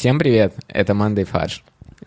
Всем 0.00 0.18
привет, 0.18 0.54
это 0.66 0.94
Мандай 0.94 1.24
Фарш. 1.24 1.62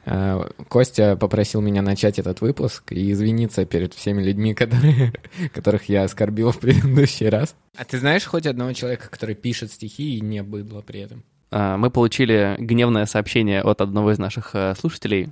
Э, 0.06 0.50
Костя 0.68 1.16
попросил 1.16 1.62
меня 1.62 1.84
начать 1.84 2.18
этот 2.18 2.42
выпуск 2.42 2.92
и 2.92 3.12
извиниться 3.12 3.66
перед 3.66 3.94
всеми 3.94 4.24
людьми, 4.24 4.56
которые, 4.56 5.14
которых 5.54 5.90
я 5.90 6.02
оскорбил 6.02 6.52
в 6.52 6.58
предыдущий 6.58 7.30
раз. 7.30 7.56
А 7.78 7.86
ты 7.86 8.00
знаешь 8.00 8.26
хоть 8.26 8.48
одного 8.48 8.74
человека, 8.74 9.12
который 9.12 9.36
пишет 9.36 9.72
стихи 9.72 10.18
и 10.18 10.22
не 10.22 10.42
быдло 10.42 10.82
при 10.82 11.02
этом? 11.02 11.24
А, 11.52 11.78
Мы 11.78 11.92
получили 11.92 12.56
гневное 12.58 13.06
сообщение 13.06 13.62
от 13.62 13.80
одного 13.80 14.12
из 14.12 14.18
наших 14.18 14.56
э, 14.56 14.74
слушателей. 14.74 15.30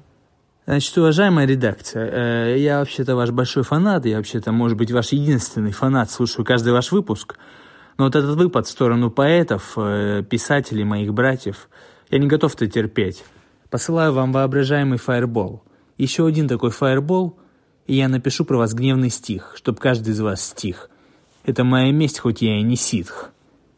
Значит, 0.67 0.95
уважаемая 0.95 1.47
редакция, 1.47 2.53
э, 2.53 2.59
я 2.59 2.77
вообще-то 2.77 3.15
ваш 3.15 3.31
большой 3.31 3.63
фанат, 3.63 4.05
я 4.05 4.17
вообще-то, 4.17 4.51
может 4.51 4.77
быть, 4.77 4.91
ваш 4.91 5.13
единственный 5.13 5.71
фанат, 5.71 6.11
слушаю 6.11 6.45
каждый 6.45 6.73
ваш 6.73 6.91
выпуск. 6.91 7.39
Но 7.97 8.05
вот 8.05 8.15
этот 8.15 8.37
выпад 8.37 8.67
в 8.67 8.69
сторону 8.69 9.09
поэтов, 9.09 9.73
э, 9.77 10.21
писателей, 10.29 10.83
моих 10.83 11.11
братьев, 11.11 11.67
я 12.11 12.19
не 12.19 12.27
готов 12.27 12.53
это 12.55 12.67
терпеть. 12.67 13.23
Посылаю 13.69 14.13
вам 14.13 14.31
воображаемый 14.33 14.97
фаербол. 14.99 15.63
Еще 15.97 16.25
один 16.27 16.47
такой 16.47 16.71
фаербол, 16.71 17.37
и 17.87 17.95
я 17.95 18.09
напишу 18.09 18.43
про 18.45 18.57
вас 18.57 18.73
гневный 18.73 19.09
стих, 19.09 19.53
чтобы 19.55 19.79
каждый 19.79 20.09
из 20.11 20.19
вас 20.19 20.41
стих. 20.41 20.89
Это 21.45 21.63
моя 21.63 21.91
месть, 21.91 22.19
хоть 22.19 22.41
я 22.41 22.59
и 22.59 22.63
не 22.63 22.75
ситх. 22.75 23.31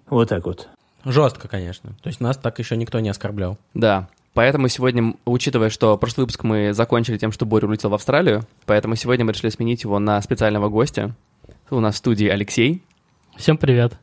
Вот 0.10 0.30
так 0.30 0.46
вот. 0.46 0.68
Жестко, 1.06 1.48
конечно. 1.48 1.92
То 2.02 2.08
есть 2.10 2.20
нас 2.22 2.38
так 2.38 2.60
еще 2.60 2.76
никто 2.76 3.00
не 3.00 3.10
оскорблял. 3.10 3.58
Да, 3.74 4.10
поэтому 4.34 4.68
сегодня, 4.68 5.14
учитывая, 5.26 5.70
что 5.70 5.98
прошлый 5.98 6.24
выпуск 6.24 6.44
мы 6.44 6.74
закончили 6.74 7.18
тем, 7.18 7.32
что 7.32 7.46
Боря 7.46 7.68
улетел 7.68 7.90
в 7.90 7.94
Австралию, 7.94 8.44
поэтому 8.66 8.96
сегодня 8.96 9.26
мы 9.26 9.34
решили 9.34 9.52
сменить 9.52 9.84
его 9.84 10.00
на 10.00 10.22
специального 10.22 10.70
гостя. 10.70 11.16
У 11.70 11.80
нас 11.80 11.96
в 11.96 11.98
студии 11.98 12.28
Алексей, 12.28 12.84
Всем 13.36 13.58
привет. 13.58 13.94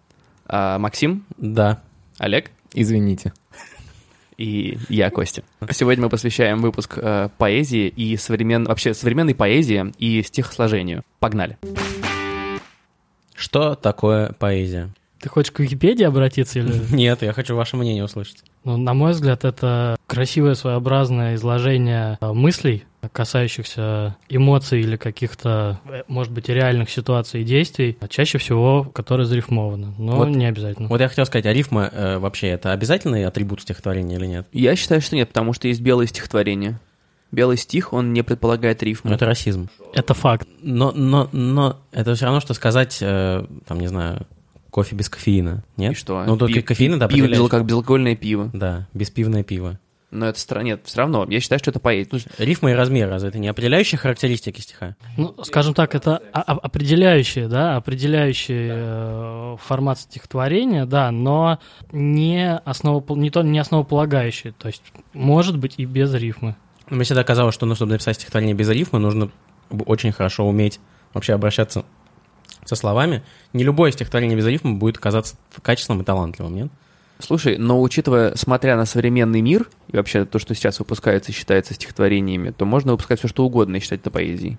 а, 0.46 0.78
Максим, 0.78 1.24
Да. 1.36 1.82
Олег 2.18 2.50
Извините. 2.74 3.32
И 4.40 4.78
я, 4.88 5.10
Костя. 5.10 5.42
Сегодня 5.70 6.04
мы 6.04 6.08
посвящаем 6.08 6.62
выпуск 6.62 6.94
э, 6.96 7.28
поэзии 7.36 7.88
и 7.88 8.16
современ... 8.16 8.64
вообще 8.64 8.94
современной 8.94 9.34
поэзии 9.34 9.92
и 9.98 10.22
стихосложению. 10.22 11.02
Погнали. 11.18 11.58
Что 13.34 13.74
такое 13.74 14.32
поэзия? 14.32 14.88
Ты 15.20 15.28
хочешь 15.28 15.52
к 15.52 15.60
Википедии 15.60 16.04
обратиться 16.04 16.58
или... 16.58 16.72
Нет, 16.94 17.20
я 17.20 17.34
хочу 17.34 17.54
ваше 17.54 17.76
мнение 17.76 18.02
услышать. 18.02 18.38
Ну, 18.64 18.78
на 18.78 18.94
мой 18.94 19.12
взгляд, 19.12 19.44
это 19.44 19.96
красивое 20.06 20.54
своеобразное 20.54 21.34
изложение 21.34 22.16
э, 22.22 22.32
мыслей, 22.32 22.84
касающихся 23.08 24.16
эмоций 24.28 24.80
или 24.80 24.96
каких-то, 24.96 25.80
э, 25.86 26.02
может 26.08 26.32
быть, 26.32 26.48
реальных 26.48 26.90
ситуаций 26.90 27.42
и 27.42 27.44
действий, 27.44 27.96
а 28.00 28.08
чаще 28.08 28.38
всего, 28.38 28.84
которые 28.84 29.26
зарифмованы, 29.26 29.94
но 29.98 30.16
Вот- 30.16 30.28
не 30.28 30.44
обязательно. 30.46 30.88
Вот 30.88 31.00
я 31.00 31.08
хотел 31.08 31.24
сказать, 31.26 31.46
а 31.46 31.52
рифма 31.52 31.88
э, 31.92 32.18
вообще 32.18 32.48
это 32.48 32.72
обязательный 32.72 33.24
атрибут 33.24 33.62
стихотворения 33.62 34.16
или 34.16 34.26
нет? 34.26 34.46
Я 34.52 34.76
считаю, 34.76 35.00
что 35.00 35.16
нет, 35.16 35.28
потому 35.28 35.52
что 35.52 35.68
есть 35.68 35.80
белое 35.80 36.06
стихотворение. 36.06 36.78
Белый 37.32 37.56
стих, 37.56 37.92
он 37.92 38.12
не 38.12 38.22
предполагает 38.22 38.82
рифму. 38.82 39.10
Ну, 39.10 39.16
это 39.16 39.24
расизм. 39.24 39.68
Это 39.94 40.14
факт. 40.14 40.48
Но, 40.62 40.90
но, 40.92 41.28
но 41.30 41.78
это 41.92 42.14
все 42.16 42.24
равно, 42.24 42.40
что 42.40 42.54
сказать, 42.54 42.98
э, 43.00 43.46
там, 43.66 43.78
не 43.78 43.86
знаю, 43.86 44.26
кофе 44.70 44.96
без 44.96 45.08
кофеина. 45.08 45.62
Нет? 45.76 45.92
И 45.92 45.94
что? 45.94 46.24
Ну, 46.24 46.36
только 46.36 46.54
Пи- 46.54 46.62
кофеин 46.62 46.94
это 46.94 47.06
Пиво, 47.08 47.48
как 47.48 47.64
безалкогольное 47.64 48.16
пиво. 48.16 48.50
Да, 48.52 48.88
беспивное 48.94 49.44
пиво. 49.44 49.78
Но 50.10 50.26
это 50.26 50.40
стра... 50.40 50.62
Нет, 50.62 50.80
все 50.84 50.98
равно. 50.98 51.24
Я 51.28 51.38
считаю, 51.40 51.58
что 51.60 51.70
это 51.70 51.78
поэзия. 51.78 52.10
Рифма 52.38 52.72
и 52.72 52.74
размер, 52.74 53.08
разве 53.08 53.28
это 53.28 53.38
не 53.38 53.46
определяющие 53.46 53.96
характеристики 53.98 54.60
стиха? 54.60 54.96
Ну, 55.16 55.34
скажем 55.44 55.72
так, 55.72 55.94
это 55.94 56.16
о- 56.32 56.40
о- 56.40 56.58
определяющие, 56.58 57.46
да, 57.46 57.76
определяющий 57.76 58.68
э, 58.72 59.56
формат 59.62 60.00
стихотворения, 60.00 60.84
да, 60.84 61.12
но 61.12 61.60
не, 61.92 62.60
основопол- 62.64 63.16
не, 63.16 63.30
то, 63.30 63.42
не 63.42 63.58
основополагающий, 63.60 64.50
то 64.50 64.66
есть 64.66 64.82
может 65.12 65.58
быть 65.58 65.74
и 65.76 65.84
без 65.84 66.12
рифмы. 66.12 66.56
Мне 66.88 67.04
всегда 67.04 67.22
казалось, 67.22 67.54
что 67.54 67.66
ну, 67.66 67.76
чтобы 67.76 67.92
написать 67.92 68.16
стихотворение 68.16 68.54
без 68.56 68.68
рифмы, 68.68 68.98
нужно 68.98 69.30
очень 69.86 70.10
хорошо 70.10 70.44
уметь 70.48 70.80
вообще 71.14 71.34
обращаться 71.34 71.84
со 72.64 72.74
словами. 72.74 73.22
Не 73.52 73.62
любое 73.62 73.92
стихотворение 73.92 74.36
без 74.36 74.46
рифмы 74.46 74.74
будет 74.74 74.98
казаться 74.98 75.36
качественным 75.62 76.02
и 76.02 76.04
талантливым, 76.04 76.54
нет? 76.56 76.68
Слушай, 77.20 77.58
но 77.58 77.80
учитывая, 77.80 78.34
смотря 78.34 78.76
на 78.76 78.86
современный 78.86 79.40
мир, 79.40 79.68
и 79.88 79.96
вообще 79.96 80.24
то, 80.24 80.38
что 80.38 80.54
сейчас 80.54 80.78
выпускается 80.78 81.32
и 81.32 81.34
считается 81.34 81.74
стихотворениями, 81.74 82.50
то 82.50 82.64
можно 82.64 82.92
выпускать 82.92 83.18
все, 83.18 83.28
что 83.28 83.44
угодно 83.44 83.76
и 83.76 83.80
считать 83.80 84.00
это 84.00 84.10
поэзией. 84.10 84.58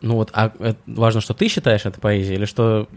Ну 0.00 0.14
вот, 0.14 0.30
а 0.32 0.52
важно, 0.86 1.20
что 1.20 1.34
ты 1.34 1.48
считаешь 1.48 1.86
это 1.86 2.00
поэзией, 2.00 2.36
или 2.36 2.44
что 2.44 2.88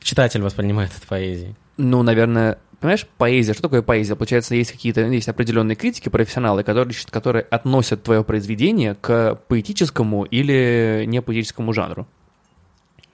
читатель 0.00 0.42
воспринимает 0.42 0.90
это 0.96 1.06
поэзией? 1.06 1.54
Ну, 1.76 2.02
наверное, 2.02 2.58
понимаешь, 2.80 3.06
поэзия, 3.18 3.52
что 3.52 3.62
такое 3.62 3.82
поэзия? 3.82 4.16
Получается, 4.16 4.54
есть 4.54 4.72
какие-то, 4.72 5.02
есть 5.02 5.28
определенные 5.28 5.76
критики, 5.76 6.08
профессионалы, 6.08 6.62
которые, 6.62 6.94
которые 7.10 7.42
относят 7.42 8.02
твое 8.02 8.24
произведение 8.24 8.94
к 8.94 9.38
поэтическому 9.48 10.24
или 10.24 11.04
не 11.06 11.22
поэтическому 11.22 11.72
жанру. 11.72 12.06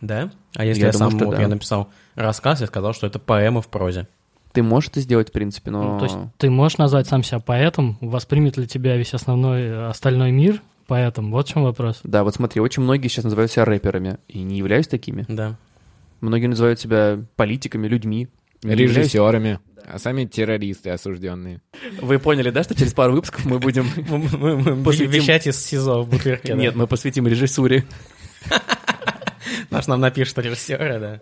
Да? 0.00 0.30
А 0.54 0.64
если 0.64 0.82
я, 0.82 0.86
Я 0.88 0.92
думаю, 0.92 1.10
сам, 1.10 1.18
что 1.18 1.26
вот 1.26 1.36
да. 1.36 1.42
я 1.42 1.48
написал 1.48 1.90
рассказ 2.14 2.62
и 2.62 2.66
сказал, 2.66 2.92
что 2.92 3.06
это 3.06 3.18
поэма 3.18 3.62
в 3.62 3.68
прозе? 3.68 4.08
Ты 4.56 4.62
можешь 4.62 4.88
это 4.88 5.00
сделать, 5.02 5.28
в 5.28 5.32
принципе, 5.32 5.70
но... 5.70 5.82
Ну, 5.82 5.98
то 5.98 6.06
есть 6.06 6.16
ты 6.38 6.48
можешь 6.48 6.78
назвать 6.78 7.06
сам 7.06 7.22
себя 7.22 7.40
поэтом, 7.40 7.98
воспримет 8.00 8.56
ли 8.56 8.66
тебя 8.66 8.96
весь 8.96 9.12
основной 9.12 9.64
э, 9.64 9.88
остальной 9.88 10.30
мир 10.30 10.62
поэтом? 10.86 11.30
Вот 11.30 11.46
в 11.46 11.52
чем 11.52 11.64
вопрос. 11.64 12.00
Да, 12.04 12.24
вот 12.24 12.34
смотри, 12.34 12.62
очень 12.62 12.82
многие 12.82 13.08
сейчас 13.08 13.24
называют 13.24 13.52
себя 13.52 13.66
рэперами, 13.66 14.16
и 14.28 14.42
не 14.42 14.56
являюсь 14.56 14.88
такими. 14.88 15.26
Да. 15.28 15.58
Многие 16.22 16.46
называют 16.46 16.80
себя 16.80 17.22
политиками, 17.36 17.86
людьми. 17.86 18.28
Не. 18.62 18.74
Режиссерами. 18.74 19.60
А 19.84 19.98
сами 19.98 20.24
террористы 20.24 20.88
осужденные. 20.88 21.60
Вы 22.00 22.18
поняли, 22.18 22.48
да, 22.48 22.62
что 22.62 22.74
через 22.74 22.94
пару 22.94 23.12
выпусков 23.12 23.44
мы 23.44 23.58
будем... 23.58 23.86
Мы, 24.08 24.56
вещать 25.06 25.46
из 25.46 25.62
СИЗО 25.62 26.00
в 26.00 26.08
бутырке. 26.08 26.54
Нет, 26.54 26.74
мы 26.76 26.86
посвятим 26.86 27.26
режиссуре. 27.26 27.84
Наш 29.70 29.86
нам 29.86 30.00
напишут 30.00 30.38
режиссеры, 30.38 30.98
да. 30.98 31.20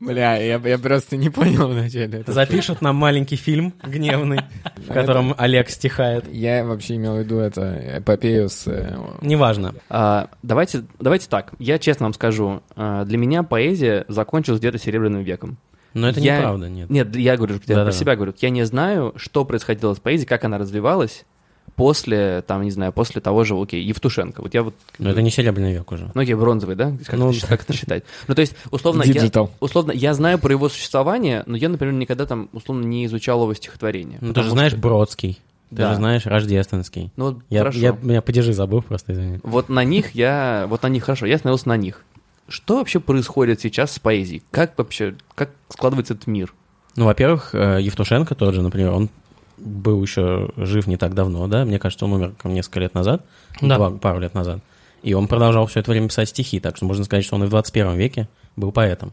Бля, 0.00 0.36
я, 0.36 0.58
я 0.58 0.78
просто 0.78 1.16
не 1.16 1.30
понял 1.30 1.68
вначале. 1.68 2.24
Запишут 2.26 2.82
нам 2.82 2.96
маленький 2.96 3.36
фильм 3.36 3.74
гневный, 3.82 4.40
в 4.76 4.92
котором 4.92 5.34
Олег 5.38 5.70
стихает. 5.70 6.24
Я 6.32 6.64
вообще 6.64 6.96
имел 6.96 7.16
в 7.16 7.18
виду 7.20 7.38
это 7.38 7.98
эпопею 7.98 8.48
с... 8.48 8.66
э, 8.66 8.96
Неважно. 9.22 9.74
А, 9.88 10.28
давайте, 10.42 10.84
давайте 11.00 11.28
так, 11.28 11.52
я 11.58 11.78
честно 11.78 12.06
вам 12.06 12.14
скажу, 12.14 12.62
а, 12.76 13.04
для 13.04 13.18
меня 13.18 13.42
поэзия 13.42 14.04
закончилась 14.08 14.60
где-то 14.60 14.78
Серебряным 14.78 15.22
веком. 15.22 15.56
Но 15.94 16.08
это 16.08 16.18
Я- 16.20 16.38
неправда, 16.38 16.68
нет. 16.68 16.90
Нет, 16.90 17.14
я 17.14 17.36
говорю, 17.36 17.60
я 17.66 17.84
про 17.84 17.92
себя 17.92 18.16
говорю, 18.16 18.34
я 18.40 18.50
не 18.50 18.64
знаю, 18.64 19.12
что 19.16 19.44
происходило 19.44 19.94
с 19.94 20.00
поэзией, 20.00 20.26
как 20.26 20.44
она 20.44 20.58
развивалась 20.58 21.24
после, 21.76 22.42
там, 22.46 22.62
не 22.62 22.70
знаю, 22.70 22.92
после 22.92 23.20
того 23.20 23.44
же, 23.44 23.54
окей, 23.60 23.82
Евтушенко. 23.82 24.42
Вот 24.42 24.54
я 24.54 24.62
вот... 24.62 24.74
Но 24.98 25.10
это 25.10 25.22
не 25.22 25.30
серебряный 25.30 25.72
век 25.72 25.90
уже. 25.92 26.10
Ну, 26.14 26.20
окей, 26.22 26.34
бронзовый, 26.34 26.76
да? 26.76 26.92
Как, 27.04 27.18
Ну, 27.18 27.30
это, 27.32 27.46
как 27.46 27.62
это 27.62 27.72
считать? 27.72 28.04
Ну, 28.28 28.34
то 28.34 28.40
есть, 28.40 28.54
условно, 28.70 29.02
я, 29.02 29.28
условно, 29.60 29.92
я 29.92 30.14
знаю 30.14 30.38
про 30.38 30.52
его 30.52 30.68
существование, 30.68 31.42
но 31.46 31.56
я, 31.56 31.68
например, 31.68 31.94
никогда 31.94 32.26
там, 32.26 32.48
условно, 32.52 32.84
не 32.84 33.06
изучал 33.06 33.42
его 33.42 33.54
стихотворение. 33.54 34.18
Ну, 34.20 34.32
ты 34.32 34.42
же 34.42 34.50
знаешь 34.50 34.72
что- 34.72 34.80
Бродский, 34.80 35.40
ты 35.70 35.76
Да. 35.76 35.90
же 35.90 35.96
знаешь 35.96 36.26
Рождественский. 36.26 37.10
Ну, 37.16 37.24
вот 37.32 37.38
Я, 37.50 37.60
хорошо. 37.60 37.78
я, 37.78 37.96
меня 38.02 38.22
падежи 38.22 38.52
забыл 38.52 38.82
просто, 38.82 39.12
извини. 39.12 39.40
Вот 39.42 39.68
на 39.68 39.82
них 39.84 40.14
я, 40.14 40.66
вот 40.68 40.82
на 40.82 40.88
них 40.88 41.04
хорошо, 41.04 41.26
я 41.26 41.36
остановился 41.36 41.68
на 41.68 41.76
них. 41.76 42.04
Что 42.46 42.76
вообще 42.76 43.00
происходит 43.00 43.60
сейчас 43.60 43.92
с 43.92 43.98
поэзией? 43.98 44.42
Как 44.50 44.76
вообще, 44.76 45.14
как 45.34 45.50
складывается 45.70 46.12
этот 46.14 46.26
мир? 46.26 46.52
Ну, 46.96 47.06
во-первых, 47.06 47.54
э, 47.54 47.78
Евтушенко 47.80 48.34
тот 48.34 48.54
же, 48.54 48.62
например, 48.62 48.92
он 48.92 49.08
был 49.56 50.02
еще 50.02 50.50
жив 50.56 50.86
не 50.86 50.96
так 50.96 51.14
давно, 51.14 51.46
да? 51.48 51.64
Мне 51.64 51.78
кажется, 51.78 52.04
он 52.04 52.12
умер 52.14 52.34
несколько 52.44 52.80
лет 52.80 52.94
назад, 52.94 53.24
Да. 53.60 53.76
два- 53.76 53.90
пару 53.90 54.20
лет 54.20 54.34
назад. 54.34 54.60
И 55.02 55.12
он 55.14 55.28
продолжал 55.28 55.66
все 55.66 55.80
это 55.80 55.90
время 55.90 56.08
писать 56.08 56.30
стихи, 56.30 56.60
так 56.60 56.76
что 56.76 56.86
можно 56.86 57.04
сказать, 57.04 57.24
что 57.24 57.36
он 57.36 57.44
и 57.44 57.46
в 57.46 57.50
21 57.50 57.94
веке 57.96 58.28
был 58.56 58.72
поэтом. 58.72 59.12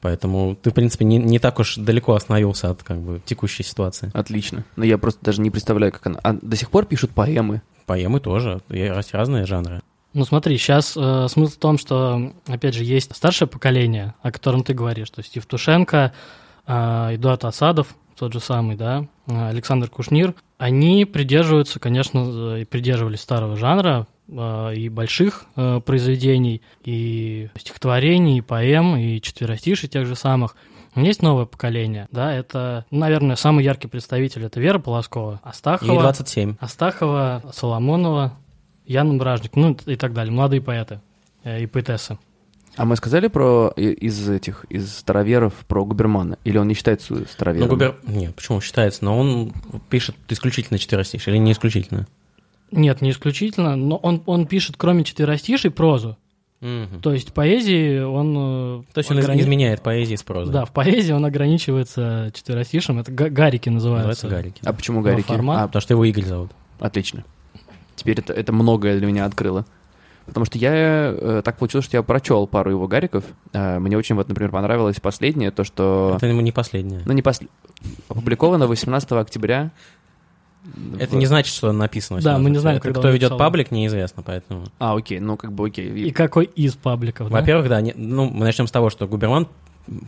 Поэтому 0.00 0.54
ты, 0.56 0.70
в 0.70 0.74
принципе, 0.74 1.04
не, 1.06 1.16
не 1.16 1.38
так 1.38 1.58
уж 1.58 1.76
далеко 1.76 2.14
остановился 2.14 2.70
от 2.70 2.82
как 2.82 2.98
бы 2.98 3.22
текущей 3.24 3.62
ситуации. 3.62 4.10
Отлично. 4.12 4.64
Но 4.76 4.84
я 4.84 4.98
просто 4.98 5.24
даже 5.24 5.40
не 5.40 5.50
представляю, 5.50 5.92
как 5.92 6.06
она. 6.06 6.18
А 6.22 6.34
до 6.34 6.56
сих 6.56 6.70
пор 6.70 6.84
пишут 6.84 7.12
поэмы. 7.12 7.62
Поэмы 7.86 8.20
тоже, 8.20 8.60
есть 8.68 9.14
разные 9.14 9.46
жанры. 9.46 9.80
Ну 10.12 10.24
смотри, 10.24 10.56
сейчас 10.58 10.88
смысл 10.92 11.46
в 11.52 11.56
том, 11.56 11.78
что, 11.78 12.32
опять 12.46 12.74
же, 12.74 12.84
есть 12.84 13.14
старшее 13.16 13.48
поколение, 13.48 14.14
о 14.22 14.30
котором 14.30 14.62
ты 14.62 14.74
говоришь, 14.74 15.10
то 15.10 15.20
есть 15.20 15.34
Евтушенко, 15.36 16.12
э, 16.66 17.14
Эдуард 17.14 17.44
Асадов, 17.44 17.88
тот 18.16 18.32
же 18.32 18.40
самый, 18.40 18.76
да, 18.76 19.00
э, 19.00 19.06
Александр 19.26 19.88
Кушнир, 19.88 20.34
они 20.58 21.04
придерживаются, 21.04 21.80
конечно, 21.80 22.56
и 22.56 22.64
придерживались 22.64 23.20
старого 23.20 23.56
жанра, 23.56 24.06
э, 24.28 24.74
и 24.74 24.88
больших 24.88 25.44
э, 25.56 25.80
произведений, 25.80 26.62
и 26.84 27.48
стихотворений, 27.56 28.38
и 28.38 28.42
поэм, 28.42 28.96
и 28.96 29.20
четверостишей 29.20 29.88
тех 29.88 30.06
же 30.06 30.14
самых. 30.14 30.56
Есть 30.94 31.22
новое 31.22 31.44
поколение, 31.44 32.06
да, 32.12 32.32
это, 32.32 32.86
наверное, 32.90 33.34
самый 33.34 33.64
яркий 33.64 33.88
представитель 33.88 34.44
это 34.44 34.60
Вера 34.60 34.78
Полоскова, 34.78 35.40
И 35.44 35.48
Астахова, 35.48 36.00
27. 36.02 36.56
Астахова, 36.60 37.42
Соломонова, 37.52 38.38
Ян 38.86 39.18
Бражник, 39.18 39.56
ну 39.56 39.76
и 39.86 39.96
так 39.96 40.12
далее, 40.12 40.32
молодые 40.32 40.60
поэты 40.60 41.00
э, 41.42 41.62
и 41.62 41.66
поэтессы. 41.66 42.18
А 42.76 42.84
мы 42.84 42.96
сказали 42.96 43.28
про 43.28 43.68
из 43.76 44.28
этих, 44.28 44.64
из 44.68 44.92
староверов, 44.92 45.54
про 45.68 45.84
Губермана? 45.84 46.38
Или 46.44 46.58
он 46.58 46.66
не 46.68 46.74
считается 46.74 47.14
Ну, 47.14 47.24
старовером? 47.30 47.68
Губер... 47.68 47.96
Нет, 48.06 48.34
почему 48.34 48.60
считается? 48.60 49.04
Но 49.04 49.18
он 49.18 49.52
пишет 49.90 50.16
исключительно 50.28 50.78
четверостишие 50.78 51.34
или 51.36 51.42
не 51.42 51.52
исключительно? 51.52 52.06
Нет, 52.72 53.00
не 53.00 53.10
исключительно, 53.10 53.76
но 53.76 53.96
он, 53.96 54.22
он 54.26 54.46
пишет, 54.46 54.74
кроме 54.76 55.04
четверостишей, 55.04 55.70
прозу. 55.70 56.16
Мгм. 56.60 57.00
То 57.02 57.12
есть 57.12 57.32
поэзии 57.32 58.00
он... 58.00 58.34
э, 58.36 58.82
То 58.94 58.98
есть 58.98 59.10
он 59.10 59.18
ограни- 59.18 59.40
изменяет 59.40 59.82
поэзии 59.82 60.16
с 60.16 60.22
прозой. 60.22 60.52
Да, 60.52 60.64
в 60.64 60.72
поэзии 60.72 61.12
он 61.12 61.24
ограничивается 61.24 62.30
четверостишем. 62.34 62.98
Это 62.98 63.12
га- 63.12 63.28
гарики 63.28 63.68
называются. 63.68 64.26
Называется 64.26 64.28
Гарики. 64.28 64.60
А 64.64 64.72
почему 64.72 65.02
Гарики? 65.02 65.26
формат? 65.26 65.60
А, 65.60 65.66
Потому 65.66 65.82
что 65.82 65.94
его 65.94 66.04
Игорь 66.06 66.24
зовут. 66.24 66.50
Отлично. 66.80 67.24
Теперь 67.96 68.18
это, 68.18 68.32
это 68.32 68.52
многое 68.52 68.98
для 68.98 69.06
меня 69.06 69.26
открыло. 69.26 69.66
Потому 70.26 70.46
что 70.46 70.56
я 70.58 70.72
э, 70.74 71.42
так 71.44 71.58
получилось, 71.58 71.84
что 71.84 71.96
я 71.98 72.02
прочел 72.02 72.46
пару 72.46 72.70
его 72.70 72.86
гариков. 72.88 73.24
Э, 73.52 73.78
мне 73.78 73.96
очень, 73.98 74.14
вот, 74.14 74.28
например, 74.28 74.50
понравилось 74.50 74.98
последнее, 75.00 75.50
то, 75.50 75.64
что... 75.64 76.14
Это 76.16 76.26
ему 76.26 76.40
не 76.40 76.52
последнее. 76.52 77.02
Ну, 77.04 77.12
не 77.12 77.20
после... 77.22 77.48
Опубликовано 78.08 78.66
18 78.66 79.12
октября. 79.12 79.70
Это 80.98 81.14
в- 81.14 81.18
не 81.18 81.26
значит, 81.26 81.54
что 81.54 81.72
написано. 81.72 82.22
Да, 82.22 82.38
мы 82.38 82.48
не 82.48 82.58
знаем, 82.58 82.78
это 82.78 82.90
кто 82.90 83.10
ведет 83.10 83.36
паблик, 83.36 83.70
неизвестно, 83.70 84.22
поэтому... 84.22 84.64
А, 84.78 84.96
окей, 84.96 85.20
ну, 85.20 85.36
как 85.36 85.52
бы 85.52 85.66
окей. 85.66 85.88
И 85.90 86.10
какой 86.10 86.46
из 86.46 86.72
пабликов, 86.74 87.28
да? 87.28 87.38
Во-первых, 87.40 87.68
да, 87.68 87.80
не- 87.82 87.92
ну, 87.94 88.24
мы 88.30 88.46
начнем 88.46 88.66
с 88.66 88.70
того, 88.70 88.88
что 88.88 89.06
Губерман 89.06 89.46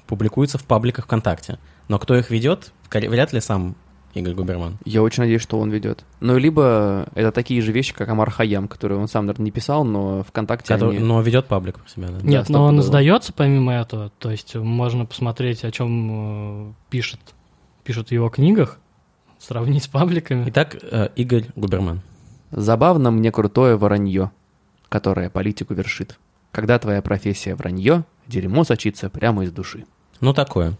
публикуется 0.07 0.57
в 0.57 0.65
пабликах 0.65 1.05
ВКонтакте. 1.05 1.59
Но 1.89 1.99
кто 1.99 2.17
их 2.17 2.31
ведет, 2.31 2.73
вряд 2.91 3.35
ли 3.35 3.41
сам 3.41 3.77
Игорь 4.17 4.33
Губерман. 4.35 4.79
Я 4.87 5.03
очень 5.03 5.23
надеюсь, 5.25 5.43
что 5.43 5.59
он 5.59 5.71
ведет. 5.71 6.05
Ну, 6.21 6.39
либо 6.39 7.07
это 7.15 7.33
такие 7.33 7.61
же 7.61 7.71
вещи, 7.71 7.93
как 7.93 8.09
Амар 8.09 8.31
Хаям, 8.31 8.67
которые 8.67 8.99
он 8.99 9.09
сам, 9.09 9.27
наверное, 9.27 9.45
не 9.45 9.51
писал, 9.51 9.85
но 9.85 10.23
ВКонтакте 10.23 10.73
Который- 10.73 10.97
они... 10.97 11.05
но 11.05 11.21
ведет 11.21 11.47
паблик 11.47 11.79
про 11.81 11.89
себя, 11.89 12.09
да. 12.09 12.15
Нет, 12.27 12.47
Да, 12.49 12.53
но 12.55 12.65
он 12.65 12.75
стопудово. 12.77 12.81
издается 12.81 13.33
помимо 13.35 13.75
этого. 13.75 14.11
То 14.19 14.31
есть 14.31 14.55
можно 14.55 15.05
посмотреть, 15.05 15.65
о 15.65 15.71
чем 15.71 16.71
э, 16.71 16.73
пишет, 16.89 17.21
пишут 17.85 18.09
в 18.09 18.13
его 18.13 18.31
книгах, 18.31 18.79
сравнить 19.39 19.85
с 19.85 19.89
пабликами. 19.89 20.45
Итак, 20.49 20.77
э, 20.81 21.11
Игорь 21.17 21.45
Губерман. 21.55 22.01
Забавно 22.51 23.11
мне 23.11 23.31
крутое 23.31 23.77
воронье, 23.77 24.31
которое 24.89 25.29
политику 25.29 25.75
вершит. 25.75 26.19
Когда 26.53 26.79
твоя 26.79 27.03
профессия 27.03 27.55
вранье, 27.55 28.05
дерьмо 28.27 28.65
сочится 28.65 29.11
прямо 29.11 29.45
из 29.45 29.53
души. 29.53 29.85
Ну, 30.23 30.33
такое. 30.33 30.73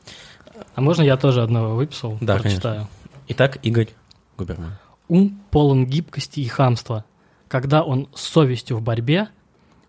А 0.75 0.81
можно 0.81 1.03
я 1.03 1.19
тоже 1.19 1.43
одного 1.43 1.75
выписал? 1.75 2.17
Да, 2.23 2.39
прочитаю? 2.39 2.89
Итак, 3.29 3.59
Игорь 3.63 3.89
Губерман. 4.37 4.79
Ум 5.09 5.41
полон 5.51 5.87
гибкости 5.87 6.41
и 6.41 6.47
хамства. 6.47 7.05
Когда 7.49 7.83
он 7.83 8.09
с 8.15 8.23
совестью 8.23 8.77
в 8.77 8.83
борьбе, 8.83 9.29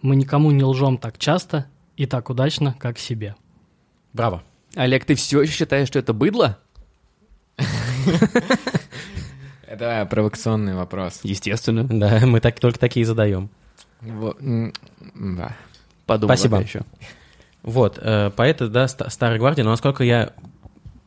мы 0.01 0.15
никому 0.15 0.51
не 0.51 0.63
лжем 0.63 0.97
так 0.97 1.17
часто 1.17 1.67
и 1.95 2.05
так 2.05 2.29
удачно, 2.29 2.75
как 2.79 2.97
себе. 2.99 3.35
Браво. 4.13 4.43
Олег, 4.75 5.05
ты 5.05 5.15
все 5.15 5.41
еще 5.41 5.53
считаешь, 5.53 5.87
что 5.87 5.99
это 5.99 6.13
быдло? 6.13 6.57
Это 9.67 10.07
провокационный 10.09 10.75
вопрос. 10.75 11.19
Естественно. 11.23 11.83
Да, 11.83 12.21
мы 12.25 12.39
так, 12.39 12.57
только 12.59 12.79
такие 12.79 13.05
задаем. 13.05 13.49
Да. 14.01 15.55
Подумай 16.05 16.37
Спасибо. 16.37 16.61
еще. 16.61 16.81
Вот, 17.63 17.99
э, 18.01 18.29
поэты, 18.29 18.69
да, 18.69 18.87
Старой 18.87 19.39
Гвардии, 19.39 19.63
но 19.63 19.71
насколько 19.71 20.05
я 20.05 20.31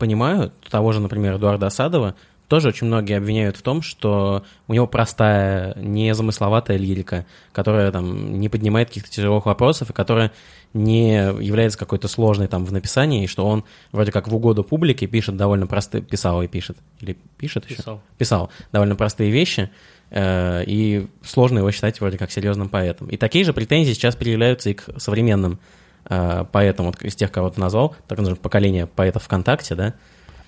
понимаю, 0.01 0.51
того 0.69 0.91
же, 0.93 1.01
например, 1.01 1.37
Эдуарда 1.37 1.67
Осадова, 1.67 2.17
тоже 2.49 2.67
очень 2.69 2.89
многие 2.89 3.17
обвиняют 3.17 3.57
в 3.57 3.63
том, 3.63 3.81
что 3.81 4.43
у 4.67 4.75
него 4.75 4.89
простая, 4.89 5.73
незамысловатая 5.77 6.77
лирика, 6.79 7.25
которая 7.53 7.93
там 7.93 8.41
не 8.41 8.49
поднимает 8.49 8.89
каких-то 8.89 9.09
тяжелых 9.09 9.47
вопросов 9.47 9.91
и 9.91 9.93
которая 9.93 10.33
не 10.75 11.13
является 11.41 11.79
какой-то 11.79 12.09
сложной 12.09 12.49
там 12.49 12.65
в 12.65 12.73
написании, 12.73 13.23
и 13.23 13.29
что 13.29 13.47
он 13.47 13.65
вроде 13.93 14.11
как 14.11 14.27
в 14.27 14.35
угоду 14.35 14.65
публике 14.65 15.07
пишет 15.07 15.37
довольно 15.37 15.69
простые, 15.69 16.03
писал 16.03 16.43
и 16.43 16.49
пишет, 16.49 16.77
или 17.01 17.17
пишет 17.37 17.67
еще? 17.67 17.77
Писал. 17.77 18.03
Писал 18.19 18.51
довольно 18.73 18.97
простые 18.97 19.31
вещи, 19.31 19.71
э, 20.11 20.65
и 20.67 21.07
сложно 21.23 21.59
его 21.59 21.71
считать 21.71 22.01
вроде 22.01 22.19
как 22.19 22.33
серьезным 22.33 22.69
поэтом. 22.69 23.09
И 23.11 23.17
такие 23.17 23.45
же 23.45 23.53
претензии 23.53 23.93
сейчас 23.93 24.17
предъявляются 24.17 24.71
и 24.71 24.75
к 24.75 24.87
современным 24.99 25.61
поэтам, 26.05 26.87
вот 26.87 27.03
из 27.03 27.15
тех, 27.15 27.31
кого 27.31 27.51
ты 27.51 27.61
назвал, 27.61 27.95
так 28.09 28.19
называемое 28.19 28.43
поколение 28.43 28.87
поэтов 28.87 29.25
ВКонтакте, 29.25 29.75
да, 29.75 29.95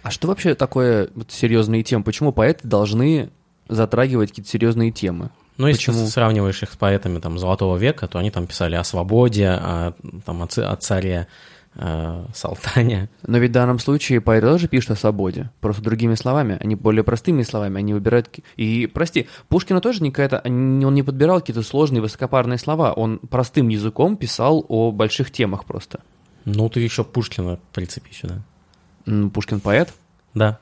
А 0.03 0.11
что 0.11 0.29
вообще 0.29 0.55
такое 0.55 1.09
вот, 1.15 1.31
серьезные 1.31 1.83
темы? 1.83 2.05
Почему 2.05 2.33
поэты 2.33 2.67
должны 2.67 3.31
затрагивать 3.69 4.31
какие-то 4.31 4.51
серьезные 4.51 4.91
темы? 4.91 5.31
Ну, 5.59 5.67
если 5.67 5.81
Почему? 5.81 6.05
ты 6.05 6.11
сравниваешь 6.11 6.63
их 6.63 6.73
с 6.73 6.77
поэтами 6.77 7.19
там, 7.19 7.39
Золотого 7.39 7.77
века, 7.77 8.09
то 8.09 8.19
они 8.19 8.31
там 8.31 8.47
писали 8.47 8.75
о 8.75 8.85
свободе, 8.85 9.49
о, 9.49 9.95
там, 10.25 10.43
о, 10.43 10.47
о 10.47 10.77
царе 10.77 11.29
э, 11.75 12.25
Салтане. 12.35 13.09
Но 13.27 13.39
ведь 13.39 13.51
в 13.51 13.55
данном 13.55 13.79
случае 13.79 14.21
поэты 14.21 14.47
тоже 14.47 14.69
пишут 14.69 14.93
о 14.93 14.97
свободе, 14.97 15.51
просто 15.61 15.83
другими 15.83 16.15
словами, 16.15 16.59
они 16.61 16.75
более 16.75 17.05
простыми 17.05 17.43
словами, 17.43 17.79
они 17.79 17.95
выбирают... 17.95 18.31
И, 18.57 18.87
прости, 18.87 19.29
Пушкина 19.49 19.81
тоже 19.81 20.03
не 20.03 20.11
какая-то... 20.11 20.43
Он 20.45 20.95
не 20.95 21.03
подбирал 21.03 21.41
какие-то 21.41 21.63
сложные 21.63 22.03
высокопарные 22.03 22.59
слова, 22.59 22.93
он 22.93 23.19
простым 23.19 23.69
языком 23.69 24.17
писал 24.17 24.65
о 24.69 24.91
больших 24.93 25.31
темах 25.31 25.65
просто. 25.65 26.01
Ну, 26.45 26.69
ты 26.69 26.81
еще 26.81 27.05
Пушкина 27.05 27.59
прицепи 27.73 28.13
сюда. 28.13 28.43
Пушкин 29.33 29.61
поэт, 29.61 29.93
Да, 30.35 30.59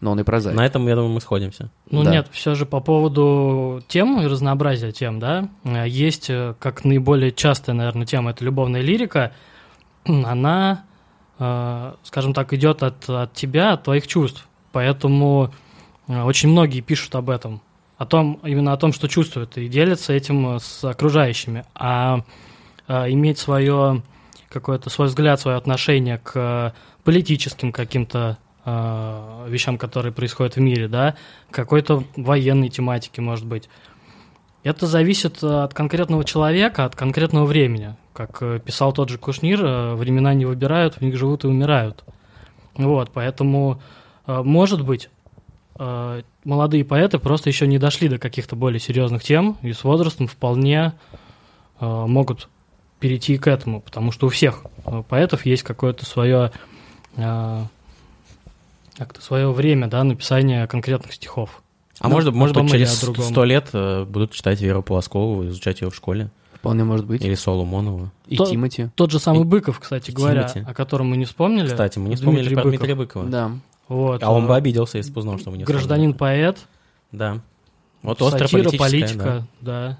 но 0.00 0.12
он 0.12 0.20
и 0.20 0.22
прозаик. 0.22 0.56
на 0.56 0.64
этом, 0.64 0.86
я 0.88 0.94
думаю, 0.94 1.12
мы 1.12 1.20
сходимся. 1.20 1.70
Ну 1.90 2.02
Да. 2.04 2.10
нет, 2.10 2.28
все 2.30 2.54
же 2.54 2.64
по 2.66 2.80
поводу 2.80 3.82
тем 3.88 4.20
и 4.20 4.26
разнообразия 4.26 4.92
тем, 4.92 5.18
да, 5.18 5.48
э, 5.64 5.86
есть 5.86 6.30
э, 6.30 6.54
как 6.58 6.84
наиболее 6.84 7.32
частая, 7.32 7.74
наверное, 7.74 8.06
тема, 8.06 8.30
это 8.30 8.44
любовная 8.44 8.80
лирика, 8.80 9.32
она, 10.04 10.84
э, 11.38 11.94
скажем 12.02 12.34
так, 12.34 12.52
идет 12.52 12.82
от, 12.82 13.08
от 13.08 13.32
тебя, 13.32 13.72
от 13.72 13.84
твоих 13.84 14.06
чувств, 14.06 14.48
поэтому 14.72 15.52
э, 16.08 16.22
очень 16.22 16.48
многие 16.48 16.80
пишут 16.80 17.14
об 17.14 17.30
этом, 17.30 17.60
о 17.98 18.06
том, 18.06 18.40
именно 18.44 18.72
о 18.72 18.76
том, 18.76 18.92
что 18.92 19.08
чувствуют, 19.08 19.56
и 19.58 19.68
делятся 19.68 20.12
этим 20.12 20.56
э, 20.56 20.58
с 20.58 20.84
окружающими, 20.84 21.64
а 21.74 22.22
э, 22.88 23.10
иметь 23.12 23.38
свое 23.38 24.02
какой-то 24.48 24.90
свой 24.90 25.06
взгляд, 25.08 25.40
свое 25.40 25.56
отношение 25.56 26.18
к 26.18 26.74
политическим 27.04 27.72
каким-то 27.72 28.38
э, 28.64 29.46
вещам, 29.48 29.78
которые 29.78 30.12
происходят 30.12 30.56
в 30.56 30.60
мире, 30.60 30.88
да, 30.88 31.14
какой-то 31.50 32.04
военной 32.16 32.68
тематики, 32.68 33.20
может 33.20 33.46
быть. 33.46 33.68
Это 34.62 34.86
зависит 34.86 35.42
э, 35.42 35.62
от 35.62 35.72
конкретного 35.72 36.22
человека, 36.24 36.84
от 36.84 36.94
конкретного 36.94 37.46
времени. 37.46 37.96
Как 38.12 38.42
э, 38.42 38.60
писал 38.62 38.92
тот 38.92 39.08
же 39.08 39.16
Кушнир, 39.16 39.64
э, 39.64 39.94
времена 39.94 40.34
не 40.34 40.44
выбирают, 40.44 40.96
в 40.96 41.00
них 41.00 41.16
живут 41.16 41.44
и 41.44 41.46
умирают. 41.46 42.04
Вот, 42.76 43.10
поэтому, 43.12 43.82
может 44.26 44.86
быть, 44.86 45.10
молодые 46.44 46.84
поэты 46.84 47.18
просто 47.18 47.50
еще 47.50 47.66
не 47.66 47.78
дошли 47.78 48.08
до 48.08 48.18
каких-то 48.18 48.56
более 48.56 48.78
серьезных 48.78 49.22
тем, 49.22 49.58
и 49.60 49.72
с 49.72 49.84
возрастом 49.84 50.28
вполне 50.28 50.94
могут 51.80 52.48
перейти 53.00 53.36
к 53.36 53.48
этому, 53.48 53.82
потому 53.82 54.12
что 54.12 54.28
у 54.28 54.30
всех 54.30 54.62
поэтов 55.08 55.44
есть 55.44 55.64
какое-то 55.64 56.06
свое 56.06 56.52
как-то 57.16 59.20
свое 59.20 59.52
время, 59.52 59.88
да, 59.88 60.04
написания 60.04 60.66
конкретных 60.68 61.12
стихов. 61.12 61.62
А 62.00 62.08
Ну, 62.08 62.14
может, 62.14 62.34
может 62.34 62.56
быть, 62.56 62.70
через 62.70 62.92
сто 62.92 63.44
лет 63.44 63.68
э, 63.72 64.04
будут 64.04 64.32
читать 64.32 64.60
Веру 64.60 64.82
Полоскову, 64.82 65.46
изучать 65.48 65.82
ее 65.82 65.90
в 65.90 65.94
школе. 65.94 66.30
Вполне 66.54 66.84
может 66.84 67.06
быть. 67.06 67.22
Или 67.24 67.34
Солу 67.34 67.64
Монову. 67.64 68.10
И 68.26 68.36
То- 68.36 68.46
Тимати. 68.46 68.88
Тот 68.94 69.10
же 69.10 69.18
самый 69.18 69.42
И- 69.42 69.44
Быков, 69.44 69.78
кстати 69.78 70.10
и 70.10 70.14
говоря, 70.14 70.44
Тимати. 70.44 70.70
о 70.70 70.74
котором 70.74 71.08
мы 71.10 71.16
не 71.16 71.24
вспомнили. 71.26 71.68
Кстати, 71.68 71.98
мы 71.98 72.08
не 72.08 72.16
Дмитрий 72.16 72.26
вспомнили 72.26 72.54
про 72.54 72.62
Быков. 72.62 72.70
Дмитрия 72.70 72.94
Быкова. 72.94 73.24
Да. 73.26 73.50
Вот, 73.88 74.22
А 74.22 74.32
он 74.32 74.46
бы 74.46 74.54
обиделся, 74.56 74.98
если 74.98 75.12
бы 75.12 75.18
узнал, 75.20 75.38
что 75.38 75.50
мы 75.50 75.58
не. 75.58 75.64
Гражданин-поэт, 75.64 76.58
Да. 77.12 77.40
Вот 78.02 78.22
острая 78.22 78.48
сатира, 78.48 78.70
политика, 78.78 79.46
да. 79.60 79.98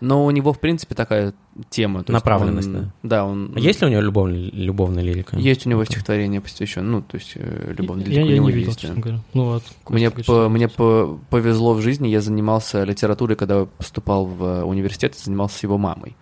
Но 0.00 0.26
у 0.26 0.30
него, 0.30 0.52
в 0.52 0.60
принципе, 0.60 0.94
такая 0.94 1.32
тема. 1.70 2.04
Направленность, 2.06 2.68
он- 2.68 2.74
да. 2.74 2.90
Да, 3.02 3.24
он... 3.24 3.52
А 3.56 3.58
Есть 3.58 3.80
ли 3.80 3.86
у 3.86 3.90
него 3.90 4.02
любовная, 4.02 4.50
любовная 4.52 5.02
лирика? 5.02 5.38
Есть 5.38 5.66
у 5.66 5.70
него 5.70 5.84
стихотворение 5.86 6.42
посвященное, 6.42 6.90
ну, 6.90 7.02
то 7.02 7.16
есть 7.16 7.32
э, 7.34 7.74
любовная 7.78 8.04
я, 8.04 8.10
лирика 8.10 8.26
у 8.26 8.28
я 8.30 8.36
него 8.36 8.48
не 8.50 8.54
видел, 8.56 8.68
есть. 8.70 8.80
честно 8.80 9.00
говоря. 9.00 9.20
Ну 9.32 9.44
вот. 9.44 9.62
Мне, 9.88 10.10
по- 10.10 10.22
говорит, 10.22 10.50
мне 10.52 10.68
по- 10.68 11.18
повезло 11.30 11.72
в 11.72 11.80
жизни, 11.80 12.08
я 12.08 12.20
занимался 12.20 12.84
литературой, 12.84 13.36
когда 13.36 13.64
поступал 13.64 14.26
в 14.26 14.42
э, 14.44 14.62
университет, 14.64 15.14
занимался 15.16 15.60
его 15.66 15.78
мамой. 15.78 16.14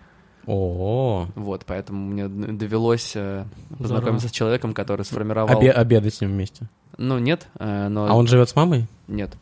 О, 0.47 1.27
Вот, 1.35 1.63
поэтому 1.65 2.05
мне 2.11 2.27
довелось 2.27 3.13
э, 3.15 3.45
познакомиться 3.77 4.27
с 4.29 4.31
человеком, 4.31 4.73
который 4.73 5.03
сформировал... 5.03 5.57
обе- 5.57 5.71
обедать 5.71 6.13
с 6.13 6.21
ним 6.21 6.31
вместе. 6.31 6.69
Ну, 6.97 7.17
нет, 7.19 7.47
но... 7.59 8.07
А 8.09 8.13
он 8.15 8.27
живет 8.27 8.47
с 8.49 8.55
мамой? 8.55 8.87
Нет. 9.07 9.35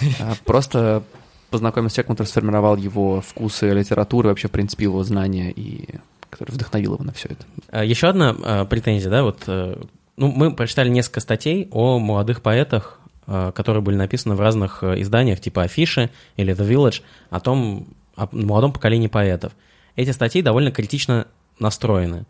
А, 0.20 0.34
Просто 0.44 1.02
познакомился 1.50 1.94
с 1.94 1.96
человеком, 1.96 2.16
который 2.16 2.28
сформировал 2.28 2.76
его 2.76 3.20
вкусы 3.20 3.70
литературы, 3.70 4.28
вообще, 4.28 4.48
в 4.48 4.50
принципе, 4.50 4.84
его 4.84 5.02
знания, 5.04 5.50
и 5.50 5.86
который 6.30 6.52
вдохновил 6.52 6.94
его 6.94 7.04
на 7.04 7.12
все 7.12 7.28
это. 7.30 7.44
А, 7.70 7.84
Еще 7.84 8.08
одна 8.08 8.36
а, 8.42 8.64
претензия, 8.64 9.10
да, 9.10 9.22
вот, 9.22 9.44
э, 9.46 9.80
ну, 10.16 10.30
мы 10.30 10.54
прочитали 10.54 10.88
несколько 10.88 11.20
статей 11.20 11.68
о 11.70 11.98
молодых 11.98 12.42
поэтах, 12.42 13.00
а, 13.26 13.52
которые 13.52 13.82
были 13.82 13.96
написаны 13.96 14.34
в 14.34 14.40
разных 14.40 14.82
э, 14.82 15.00
изданиях, 15.00 15.40
типа 15.40 15.62
Афиши 15.62 16.10
или 16.36 16.54
The 16.54 16.68
Village, 16.68 17.02
о 17.30 17.40
том, 17.40 17.88
о 18.16 18.28
молодом 18.32 18.72
поколении 18.72 19.08
поэтов. 19.08 19.52
Эти 19.96 20.10
статьи 20.10 20.42
довольно 20.42 20.70
критично 20.70 21.26
настроены. 21.58 22.24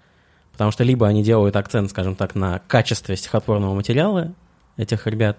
Потому 0.52 0.72
что 0.72 0.82
либо 0.82 1.06
они 1.06 1.22
делают 1.22 1.54
акцент, 1.54 1.90
скажем 1.90 2.16
так, 2.16 2.34
на 2.34 2.60
качестве 2.66 3.16
стихотворного 3.16 3.74
материала 3.74 4.32
этих 4.76 5.06
ребят, 5.06 5.38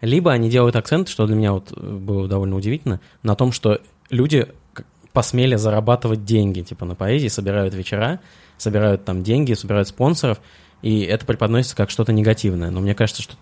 либо 0.00 0.32
они 0.32 0.50
делают 0.50 0.76
акцент, 0.76 1.08
что 1.08 1.26
для 1.26 1.36
меня 1.36 1.52
вот 1.52 1.76
было 1.76 2.28
довольно 2.28 2.56
удивительно, 2.56 3.00
на 3.22 3.34
том, 3.34 3.52
что 3.52 3.80
люди 4.10 4.46
посмели 5.12 5.56
зарабатывать 5.56 6.24
деньги, 6.24 6.60
типа 6.60 6.84
на 6.84 6.94
поэзии, 6.94 7.28
собирают 7.28 7.74
вечера, 7.74 8.20
собирают 8.58 9.04
там 9.04 9.22
деньги, 9.22 9.54
собирают 9.54 9.88
спонсоров, 9.88 10.40
и 10.82 11.00
это 11.02 11.24
преподносится 11.24 11.76
как 11.76 11.90
что-то 11.90 12.12
негативное. 12.12 12.70
Но 12.70 12.80
мне 12.80 12.94
кажется, 12.94 13.22
что 13.22 13.34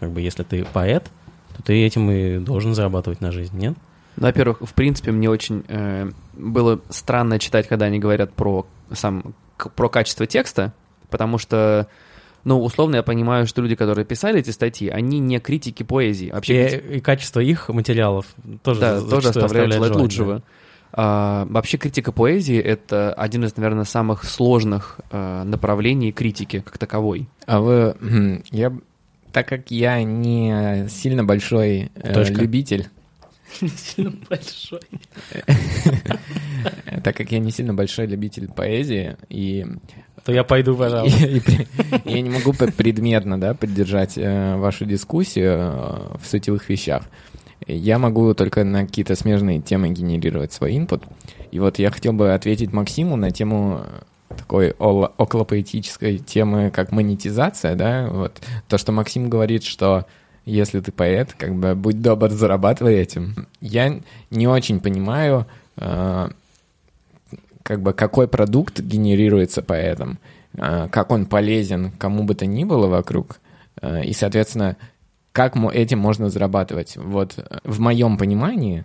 как 0.00 0.10
бы 0.10 0.20
если 0.20 0.42
ты 0.42 0.66
поэт, 0.70 1.10
то 1.56 1.62
ты 1.62 1.82
этим 1.84 2.10
и 2.10 2.38
должен 2.38 2.74
зарабатывать 2.74 3.20
на 3.20 3.32
жизнь, 3.32 3.56
нет? 3.56 3.74
Ну, 4.16 4.26
во-первых, 4.26 4.60
в 4.60 4.74
принципе, 4.74 5.10
мне 5.10 5.28
очень 5.28 5.64
э, 5.66 6.10
было 6.34 6.80
странно 6.90 7.38
читать, 7.38 7.66
когда 7.66 7.86
они 7.86 7.98
говорят 7.98 8.32
про 8.32 8.66
сам 8.92 9.34
про 9.56 9.88
качество 9.88 10.26
текста, 10.26 10.72
потому 11.10 11.38
что 11.38 11.88
ну, 12.44 12.62
условно, 12.62 12.96
я 12.96 13.02
понимаю, 13.02 13.46
что 13.46 13.62
люди, 13.62 13.74
которые 13.74 14.04
писали 14.04 14.40
эти 14.40 14.50
статьи, 14.50 14.88
они 14.88 15.18
не 15.18 15.40
критики 15.40 15.82
поэзии. 15.82 16.30
Вообще, 16.30 16.78
и, 16.78 16.96
и 16.96 17.00
качество 17.00 17.40
их 17.40 17.68
материалов 17.68 18.26
тоже, 18.62 18.80
да, 18.80 19.00
тоже 19.00 19.28
оставляет, 19.28 19.36
оставляет 19.36 19.72
желать 19.72 19.94
лучшего. 19.96 20.34
Да. 20.36 20.42
А, 20.96 21.46
вообще 21.50 21.76
критика 21.76 22.12
поэзии— 22.12 22.58
это 22.58 23.12
один 23.14 23.44
из, 23.44 23.56
наверное, 23.56 23.84
самых 23.84 24.24
сложных 24.24 25.00
а, 25.10 25.44
направлений 25.44 26.12
критики 26.12 26.60
как 26.60 26.78
таковой. 26.78 27.28
А 27.46 27.60
вы... 27.60 28.42
Я, 28.50 28.72
так 29.32 29.48
как 29.48 29.70
я 29.70 30.02
не 30.02 30.86
сильно 30.88 31.24
большой 31.24 31.90
э, 31.94 32.24
любитель 32.30 32.88
сильно 33.76 34.12
большой. 34.28 34.80
Так 37.02 37.16
как 37.16 37.30
я 37.30 37.38
не 37.38 37.50
сильно 37.50 37.74
большой 37.74 38.06
любитель 38.06 38.48
поэзии, 38.48 39.16
и... 39.28 39.66
То 40.24 40.32
я 40.32 40.42
пойду, 40.42 40.74
пожалуйста. 40.74 41.18
Я 42.04 42.20
не 42.22 42.30
могу 42.30 42.52
предметно 42.52 43.38
да, 43.38 43.54
поддержать 43.54 44.16
э, 44.16 44.56
вашу 44.56 44.86
дискуссию 44.86 45.52
э, 45.52 46.16
в 46.18 46.26
сутевых 46.26 46.68
вещах. 46.70 47.04
Я 47.66 47.98
могу 47.98 48.32
только 48.34 48.64
на 48.64 48.86
какие-то 48.86 49.16
смежные 49.16 49.60
темы 49.60 49.90
генерировать 49.90 50.52
свой 50.52 50.76
инпут. 50.76 51.04
И 51.50 51.58
вот 51.58 51.78
я 51.78 51.90
хотел 51.90 52.14
бы 52.14 52.32
ответить 52.32 52.72
Максиму 52.72 53.16
на 53.16 53.30
тему 53.30 53.82
такой 54.28 54.70
околопоэтической 54.70 56.18
темы, 56.18 56.70
как 56.70 56.90
монетизация, 56.90 57.74
да, 57.74 58.08
вот 58.10 58.40
то, 58.68 58.78
что 58.78 58.92
Максим 58.92 59.28
говорит, 59.28 59.62
что 59.62 60.06
если 60.44 60.80
ты 60.80 60.92
поэт, 60.92 61.34
как 61.38 61.54
бы 61.54 61.74
будь 61.74 62.02
добр, 62.02 62.30
зарабатывай 62.30 62.96
этим. 62.96 63.46
Я 63.60 64.00
не 64.30 64.48
очень 64.48 64.80
понимаю, 64.80 65.46
э, 65.76 66.28
как 67.64 67.82
бы 67.82 67.92
какой 67.92 68.28
продукт 68.28 68.78
генерируется 68.78 69.60
поэтом, 69.60 70.20
э, 70.56 70.88
как 70.92 71.10
он 71.10 71.26
полезен 71.26 71.90
кому 71.90 72.22
бы 72.22 72.36
то 72.36 72.46
ни 72.46 72.62
было 72.62 72.86
вокруг, 72.86 73.40
э, 73.82 74.04
и, 74.04 74.12
соответственно, 74.12 74.76
как 75.32 75.56
этим 75.56 75.98
можно 75.98 76.30
зарабатывать. 76.30 76.96
Вот 76.96 77.44
в 77.64 77.80
моем 77.80 78.16
понимании, 78.16 78.84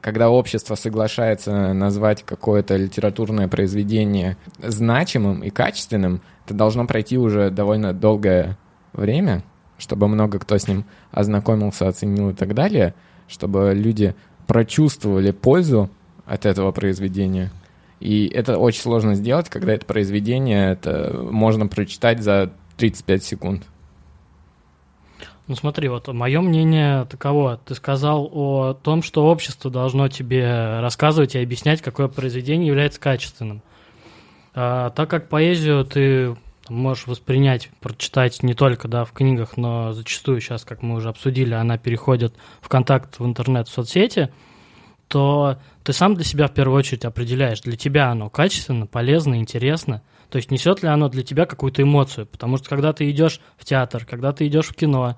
когда 0.00 0.30
общество 0.30 0.76
соглашается 0.76 1.74
назвать 1.74 2.22
какое-то 2.22 2.76
литературное 2.76 3.48
произведение 3.48 4.38
значимым 4.62 5.42
и 5.42 5.50
качественным, 5.50 6.22
это 6.46 6.54
должно 6.54 6.86
пройти 6.86 7.18
уже 7.18 7.50
довольно 7.50 7.92
долгое 7.92 8.56
время— 8.94 9.42
чтобы 9.78 10.08
много 10.08 10.38
кто 10.38 10.56
с 10.56 10.68
ним 10.68 10.84
ознакомился, 11.10 11.88
оценил 11.88 12.30
и 12.30 12.34
так 12.34 12.54
далее, 12.54 12.94
чтобы 13.28 13.72
люди 13.74 14.14
прочувствовали 14.46 15.30
пользу 15.30 15.90
от 16.26 16.46
этого 16.46 16.72
произведения. 16.72 17.50
И 18.04 18.26
это 18.28 18.58
очень 18.58 18.82
сложно 18.82 19.14
сделать, 19.14 19.48
когда 19.48 19.72
это 19.72 19.86
произведение 19.86 20.72
это 20.72 21.18
можно 21.18 21.66
прочитать 21.68 22.22
за 22.22 22.52
35 22.76 23.24
секунд. 23.24 23.62
Ну 25.46 25.56
смотри, 25.56 25.88
вот 25.88 26.06
мое 26.08 26.42
мнение 26.42 27.06
таково. 27.06 27.58
Ты 27.64 27.74
сказал 27.74 28.28
о 28.30 28.74
том, 28.74 29.02
что 29.02 29.24
общество 29.24 29.70
должно 29.70 30.08
тебе 30.08 30.80
рассказывать 30.80 31.34
и 31.34 31.38
объяснять, 31.38 31.80
какое 31.80 32.08
произведение 32.08 32.66
является 32.66 33.00
качественным. 33.00 33.62
А, 34.54 34.90
так 34.90 35.08
как 35.08 35.30
поэзию 35.30 35.86
ты 35.86 36.36
можешь 36.68 37.06
воспринять, 37.06 37.70
прочитать 37.80 38.42
не 38.42 38.52
только 38.52 38.86
да, 38.86 39.06
в 39.06 39.12
книгах, 39.12 39.56
но 39.56 39.94
зачастую 39.94 40.42
сейчас, 40.42 40.66
как 40.66 40.82
мы 40.82 40.96
уже 40.96 41.08
обсудили, 41.08 41.54
она 41.54 41.78
переходит 41.78 42.34
в 42.60 42.68
контакт 42.68 43.18
в 43.18 43.24
интернет, 43.24 43.66
в 43.66 43.72
соцсети, 43.72 44.30
то 45.14 45.58
ты 45.84 45.92
сам 45.92 46.16
для 46.16 46.24
себя 46.24 46.48
в 46.48 46.54
первую 46.54 46.76
очередь 46.76 47.04
определяешь, 47.04 47.60
для 47.60 47.76
тебя 47.76 48.10
оно 48.10 48.30
качественно, 48.30 48.88
полезно, 48.88 49.36
интересно, 49.36 50.02
то 50.28 50.38
есть 50.38 50.50
несет 50.50 50.82
ли 50.82 50.88
оно 50.88 51.08
для 51.08 51.22
тебя 51.22 51.46
какую-то 51.46 51.82
эмоцию, 51.82 52.26
потому 52.26 52.56
что 52.56 52.68
когда 52.68 52.92
ты 52.92 53.08
идешь 53.08 53.40
в 53.56 53.64
театр, 53.64 54.04
когда 54.04 54.32
ты 54.32 54.48
идешь 54.48 54.66
в 54.66 54.74
кино, 54.74 55.16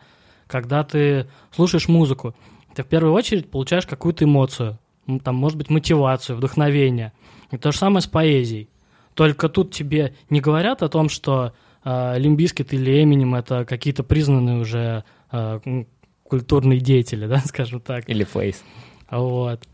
когда 0.49 0.85
ты 0.85 1.31
слушаешь 1.51 1.89
музыку, 1.89 2.35
ты 2.75 2.83
в 2.83 2.87
первую 2.87 3.15
очередь 3.15 3.51
получаешь 3.51 3.87
какую-то 3.87 4.27
эмоцию, 4.27 4.79
там, 5.25 5.35
может 5.35 5.57
быть, 5.57 5.71
мотивацию, 5.71 6.37
вдохновение. 6.37 7.15
И 7.51 7.57
то 7.57 7.73
же 7.73 7.79
самое 7.79 8.03
с 8.03 8.07
поэзией. 8.07 8.69
Только 9.15 9.49
тут 9.49 9.73
тебе 9.73 10.15
не 10.29 10.43
говорят 10.43 10.83
о 10.83 10.91
том, 10.91 11.09
что 11.09 11.55
э, 11.85 12.19
Limp 12.19 12.41
Bizkit 12.41 12.75
или 12.75 13.03
Эминем 13.03 13.35
это 13.35 13.65
какие-то 13.65 14.03
признанные 14.03 14.61
уже 14.61 15.05
э, 15.33 15.85
культурные 16.23 16.81
деятели, 16.81 17.27
да, 17.29 17.39
скажем 17.39 17.81
так. 17.81 18.11
Или 18.11 18.25
Фейс. 18.25 18.63
Вот. 19.11 19.67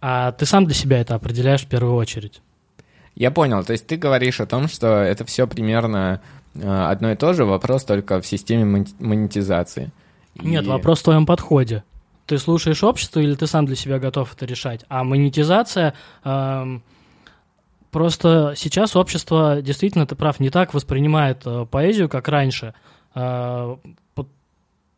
А 0.00 0.32
ты 0.32 0.46
сам 0.46 0.64
для 0.64 0.74
себя 0.74 1.00
это 1.00 1.14
определяешь 1.14 1.62
в 1.62 1.66
первую 1.66 1.94
очередь. 1.94 2.40
Я 3.14 3.30
понял. 3.30 3.64
То 3.64 3.72
есть 3.72 3.86
ты 3.86 3.96
говоришь 3.96 4.40
о 4.40 4.46
том, 4.46 4.68
что 4.68 4.86
это 4.98 5.24
все 5.24 5.46
примерно 5.46 6.20
э, 6.54 6.68
одно 6.68 7.12
и 7.12 7.16
то 7.16 7.34
же, 7.34 7.44
вопрос 7.44 7.84
только 7.84 8.20
в 8.20 8.26
системе 8.26 8.86
монетизации. 8.98 9.90
Нет, 10.36 10.66
вопрос 10.66 11.00
в 11.00 11.04
твоем 11.04 11.26
подходе. 11.26 11.82
Ты 12.26 12.38
слушаешь 12.38 12.84
общество 12.84 13.20
или 13.20 13.34
ты 13.34 13.46
сам 13.46 13.66
для 13.66 13.76
себя 13.76 13.98
готов 13.98 14.32
это 14.34 14.46
решать? 14.46 14.84
А 14.88 15.04
монетизация... 15.04 15.94
Э, 16.24 16.78
Просто 17.90 18.54
сейчас 18.56 18.94
общество, 18.94 19.60
действительно, 19.62 20.06
ты 20.06 20.14
прав, 20.14 20.38
не 20.38 20.50
так 20.50 20.74
воспринимает 20.74 21.42
э, 21.44 21.66
поэзию, 21.68 22.08
как 22.08 22.28
раньше. 22.28 22.72
Э, 23.16 23.76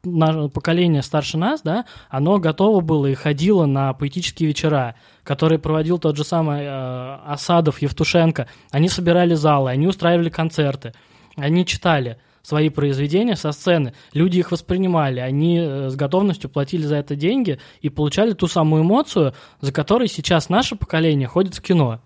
поколение 0.03 1.03
старше 1.03 1.39
нас, 1.39 1.63
да, 1.63 1.85
оно 2.11 2.39
готово 2.39 2.81
было 2.81 3.07
и 3.07 3.15
ходило 3.15 3.67
на 3.67 3.93
поэтические 3.93 4.49
вечера, 4.49 4.97
которые 5.23 5.59
проводил 5.59 5.99
тот 5.99 6.17
же 6.17 6.25
самый 6.25 6.63
э, 6.63 7.15
Осадов, 7.25 7.81
Евтушенко. 7.81 8.49
Они 8.71 8.89
собирали 8.89 9.35
залы, 9.35 9.71
они 9.71 9.87
устраивали 9.87 10.29
концерты, 10.29 10.93
они 11.37 11.65
читали 11.65 12.19
свои 12.43 12.69
произведения 12.69 13.37
со 13.37 13.53
сцены. 13.53 13.95
Люди 14.13 14.39
их 14.39 14.51
воспринимали, 14.51 15.21
они 15.21 15.59
э, 15.61 15.89
с 15.89 15.95
готовностью 15.95 16.51
платили 16.51 16.83
за 16.83 16.97
это 16.97 17.15
деньги 17.15 17.61
и 17.81 17.89
получали 17.89 18.33
ту 18.33 18.49
самую 18.49 18.83
эмоцию, 18.83 19.35
за 19.61 19.73
которой 19.73 20.09
сейчас 20.09 20.49
наше 20.49 20.75
поколение 20.75 21.29
ходит 21.29 21.55
в 21.55 21.63
кино. 21.63 22.01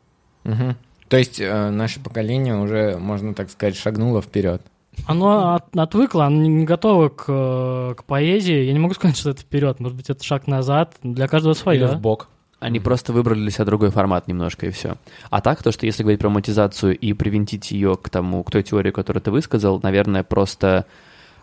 Угу. 0.45 0.77
То 1.09 1.17
есть 1.17 1.41
э, 1.41 1.71
наше 1.71 2.01
поколение 2.01 2.57
уже, 2.57 2.99
можно 2.99 3.35
так 3.35 3.49
сказать, 3.49 3.77
шагнуло 3.77 4.21
вперед. 4.21 4.61
Оно 5.07 5.55
от, 5.55 5.77
отвыкло, 5.77 6.27
оно 6.27 6.43
не 6.43 6.65
готово 6.65 7.09
к, 7.09 7.95
к 7.97 8.05
поэзии. 8.05 8.65
Я 8.65 8.73
не 8.73 8.79
могу 8.79 8.95
сказать, 8.95 9.17
что 9.17 9.31
это 9.31 9.43
вперед. 9.43 9.79
Может 9.81 9.97
быть, 9.97 10.11
это 10.11 10.23
шаг 10.25 10.47
назад. 10.47 10.95
Для 11.03 11.29
каждого 11.29 11.53
свое. 11.53 11.79
Или 11.79 11.87
в 11.87 12.01
бок. 12.01 12.29
Они 12.59 12.81
просто 12.81 13.13
выбрали 13.13 13.41
для 13.41 13.51
себя 13.51 13.67
другой 13.67 13.91
формат 13.91 14.29
немножко, 14.29 14.67
и 14.67 14.71
все. 14.71 14.97
А 15.29 15.41
так, 15.43 15.63
то, 15.63 15.73
что 15.73 15.85
если 15.85 16.03
говорить 16.03 16.21
про 16.21 16.31
монетизацию 16.31 16.97
и 16.97 17.13
привинтить 17.13 17.71
ее 17.71 17.97
к 17.97 18.09
тому, 18.09 18.43
к 18.43 18.51
той 18.51 18.63
теории, 18.63 18.91
которую 18.91 19.23
ты 19.23 19.31
высказал, 19.31 19.79
наверное, 19.83 20.23
просто 20.23 20.87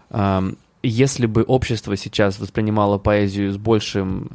эм, 0.10 0.58
если 0.82 1.28
бы 1.28 1.44
общество 1.44 1.96
сейчас 1.96 2.40
воспринимало 2.40 2.98
поэзию 2.98 3.54
с, 3.54 3.58
большим, 3.58 4.28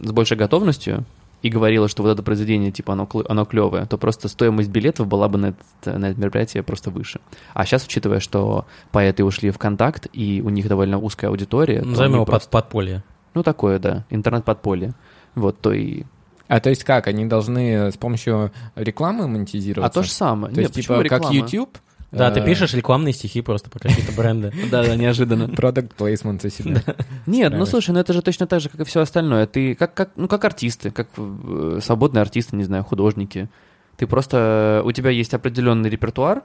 э, 0.00 0.06
с 0.06 0.12
большей 0.12 0.36
готовностью, 0.36 1.04
и 1.42 1.48
говорила, 1.48 1.88
что 1.88 2.02
вот 2.02 2.10
это 2.10 2.22
произведение, 2.22 2.70
типа, 2.70 2.92
оно, 2.92 3.08
оно 3.28 3.44
клевое, 3.44 3.86
то 3.86 3.98
просто 3.98 4.28
стоимость 4.28 4.70
билетов 4.70 5.06
была 5.06 5.28
бы 5.28 5.38
на 5.38 5.46
это, 5.80 5.98
на 5.98 6.10
это 6.10 6.20
мероприятие 6.20 6.62
просто 6.62 6.90
выше. 6.90 7.20
А 7.54 7.64
сейчас, 7.64 7.84
учитывая, 7.86 8.20
что 8.20 8.66
поэты 8.92 9.24
ушли 9.24 9.50
в 9.50 9.58
контакт, 9.58 10.06
и 10.12 10.42
у 10.44 10.50
них 10.50 10.68
довольно 10.68 10.98
узкая 10.98 11.30
аудитория... 11.30 11.82
Назовем 11.82 12.14
его 12.14 12.24
просто... 12.24 12.50
подполье. 12.50 13.02
Ну, 13.34 13.42
такое, 13.42 13.78
да, 13.78 14.04
интернет-подполье. 14.10 14.92
Вот, 15.34 15.60
то 15.60 15.72
и... 15.72 16.04
А 16.48 16.58
то 16.58 16.68
есть 16.68 16.82
как, 16.82 17.06
они 17.06 17.26
должны 17.26 17.92
с 17.92 17.96
помощью 17.96 18.50
рекламы 18.74 19.28
монетизироваться? 19.28 20.00
А 20.00 20.02
то 20.02 20.06
же 20.06 20.12
самое. 20.12 20.52
То 20.52 20.60
Нет, 20.60 20.76
есть, 20.76 20.88
типа, 20.88 21.00
реклама? 21.00 21.24
как 21.24 21.32
YouTube, 21.32 21.78
да, 22.10 22.30
ты 22.30 22.40
э, 22.40 22.44
пишешь 22.44 22.74
рекламные 22.74 23.12
стихи 23.12 23.40
просто 23.40 23.70
по 23.70 23.78
какие-то 23.78 24.12
бренды. 24.12 24.52
Да, 24.70 24.84
да, 24.84 24.96
неожиданно. 24.96 25.48
Продукт 25.48 25.94
плейсмент 25.94 26.42
себя. 26.42 26.82
Нет, 27.26 27.52
ну 27.52 27.66
слушай, 27.66 27.90
ну 27.90 28.00
это 28.00 28.12
же 28.12 28.22
точно 28.22 28.46
так 28.46 28.60
же, 28.60 28.68
как 28.68 28.80
и 28.80 28.84
все 28.84 29.00
остальное. 29.00 29.46
Ты 29.46 29.74
как, 29.74 29.94
как, 29.94 30.10
ну 30.16 30.28
как 30.28 30.44
артисты, 30.44 30.90
как 30.90 31.08
э, 31.16 31.78
свободные 31.82 32.22
артисты, 32.22 32.56
не 32.56 32.64
знаю, 32.64 32.84
художники. 32.84 33.48
Ты 33.96 34.06
просто, 34.06 34.82
у 34.84 34.92
тебя 34.92 35.10
есть 35.10 35.34
определенный 35.34 35.90
репертуар, 35.90 36.42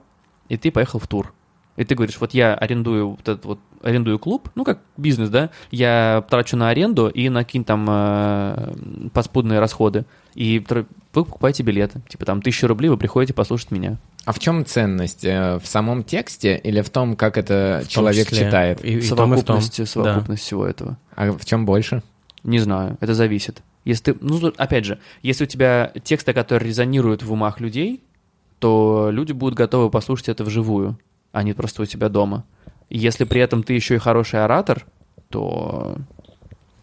и 0.49 0.57
ты 0.57 0.71
поехал 0.71 0.99
в 0.99 1.07
тур. 1.07 1.33
И 1.77 1.83
ты 1.83 1.95
говоришь, 1.95 2.17
вот 2.19 2.33
я 2.33 2.53
арендую 2.53 3.11
вот 3.11 3.21
этот 3.21 3.45
вот 3.45 3.59
арендую 3.81 4.17
клуб, 4.17 4.49
ну 4.55 4.63
как 4.63 4.79
бизнес, 4.97 5.29
да, 5.29 5.49
я 5.71 6.23
трачу 6.29 6.57
на 6.57 6.69
аренду 6.69 7.07
и 7.07 7.29
на 7.29 7.43
какие-то 7.43 7.67
там 7.67 7.85
э, 7.89 9.09
поспудные 9.13 9.59
расходы. 9.59 10.05
И 10.33 10.65
вы 11.15 11.25
покупаете 11.25 11.63
билеты. 11.63 12.01
Типа 12.07 12.25
там 12.25 12.41
тысяча 12.41 12.67
рублей, 12.67 12.89
вы 12.89 12.97
приходите 12.97 13.33
послушать 13.33 13.71
меня. 13.71 13.97
А 14.25 14.31
в 14.31 14.39
чем 14.39 14.65
ценность? 14.65 15.23
Э, 15.23 15.59
В 15.59 15.67
самом 15.67 16.03
тексте 16.03 16.57
или 16.57 16.81
в 16.81 16.89
том, 16.89 17.15
как 17.15 17.37
это 17.37 17.81
В 17.85 17.87
человек 17.87 18.27
числе 18.27 18.45
читает? 18.45 18.83
И, 18.83 18.97
и 18.97 19.09
том, 19.09 19.33
и 19.33 19.37
в 19.37 19.43
том. 19.43 19.61
совокупность, 19.61 19.87
совокупность 19.87 20.43
всего 20.43 20.65
этого. 20.65 20.97
А 21.15 21.31
в 21.31 21.45
чем 21.45 21.65
больше? 21.65 22.03
Не 22.43 22.59
знаю, 22.59 22.97
это 22.99 23.13
зависит. 23.13 23.61
Если 23.85 24.11
ты, 24.13 24.17
ну, 24.19 24.51
опять 24.57 24.85
же, 24.85 24.99
если 25.21 25.43
у 25.43 25.47
тебя 25.47 25.91
тексты, 26.03 26.33
которые 26.33 26.69
резонируют 26.69 27.23
в 27.23 27.31
умах 27.31 27.59
людей, 27.59 28.03
то 28.59 29.09
люди 29.11 29.31
будут 29.31 29.57
готовы 29.57 29.89
послушать 29.89 30.29
это 30.29 30.43
вживую, 30.43 30.97
а 31.31 31.43
не 31.43 31.53
просто 31.53 31.83
у 31.83 31.85
тебя 31.85 32.09
дома. 32.09 32.45
Если 32.89 33.25
при 33.25 33.41
этом 33.41 33.63
ты 33.63 33.73
еще 33.73 33.95
и 33.95 33.99
хороший 33.99 34.43
оратор, 34.43 34.85
то 35.29 35.97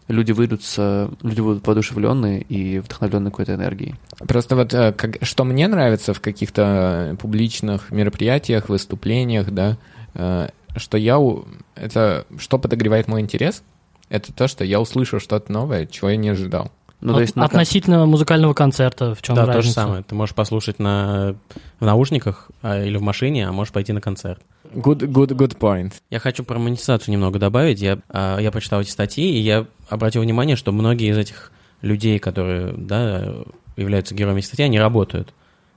люди 0.07 0.31
выйдут 0.31 0.63
с, 0.63 1.09
люди 1.21 1.41
будут 1.41 1.65
воодушевленные 1.65 2.41
и 2.41 2.79
вдохновленные 2.79 3.31
какой-то 3.31 3.53
энергией. 3.55 3.95
Просто 4.27 4.55
вот 4.55 4.73
э, 4.73 4.91
как- 4.93 5.17
что 5.23 5.43
мне 5.43 5.67
нравится 5.67 6.13
в 6.13 6.21
каких-то 6.21 7.15
публичных 7.19 7.91
мероприятиях, 7.91 8.69
выступлениях, 8.69 9.49
да, 9.51 9.77
э, 10.13 10.49
что 10.75 10.97
я... 10.97 11.19
у- 11.19 11.45
Это 11.75 12.25
что 12.37 12.57
подогревает 12.59 13.07
мой 13.07 13.21
интерес? 13.21 13.63
Это 14.09 14.33
то, 14.33 14.47
что 14.47 14.63
я 14.63 14.79
услышу 14.79 15.19
что-то 15.19 15.51
новое, 15.51 15.85
чего 15.85 16.09
я 16.09 16.17
не 16.17 16.29
ожидал. 16.29 16.71
Ну, 17.01 17.11
От- 17.11 17.15
то 17.17 17.21
есть 17.21 17.35
на- 17.35 17.45
Относительно 17.45 18.05
музыкального 18.05 18.53
концерта, 18.53 19.13
в 19.15 19.21
чем 19.21 19.35
Да, 19.35 19.45
разница? 19.45 19.57
то 19.61 19.67
же 19.67 19.71
самое. 19.73 20.03
Ты 20.03 20.15
можешь 20.15 20.33
послушать 20.35 20.79
на, 20.79 21.35
в 21.79 21.85
наушниках 21.85 22.49
а, 22.61 22.81
или 22.83 22.95
в 22.97 23.01
машине, 23.01 23.47
а 23.47 23.51
можешь 23.51 23.73
пойти 23.73 23.91
на 23.93 24.01
концерт. 24.01 24.41
Good, 24.73 24.99
good, 25.11 25.29
good 25.29 25.57
point. 25.59 25.93
Я 26.09 26.19
хочу 26.19 26.43
про 26.43 26.57
монетизацию 26.57 27.13
немного 27.13 27.37
добавить. 27.37 27.79
Я, 27.79 27.99
а, 28.09 28.39
я 28.39 28.51
прочитал 28.51 28.81
эти 28.81 28.89
статьи, 28.89 29.23
и 29.23 29.39
я 29.39 29.67
обратил 29.87 30.23
внимание, 30.23 30.55
что 30.55 30.71
многие 30.71 31.11
из 31.11 31.17
этих 31.17 31.51
людей, 31.81 32.17
которые 32.17 32.73
да, 32.73 33.35
являются 33.75 34.15
героями 34.15 34.41
статьи, 34.41 34.65
они 34.65 34.79
работают. 34.79 35.27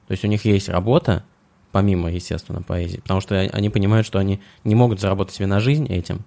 То 0.07 0.13
есть 0.13 0.25
у 0.25 0.29
них 0.29 0.45
есть 0.47 0.71
работа, 0.71 1.25
помимо, 1.73 2.11
естественно, 2.11 2.63
поэзии, 2.63 2.99
потому 2.99 3.21
что 3.21 3.39
они 3.39 3.69
понимают, 3.69 4.07
что 4.07 4.19
они 4.19 4.41
не 4.65 4.75
могут 4.75 5.01
заработать 5.01 5.35
себе 5.35 5.47
на 5.47 5.61
жизнь 5.61 5.87
этим. 5.89 6.25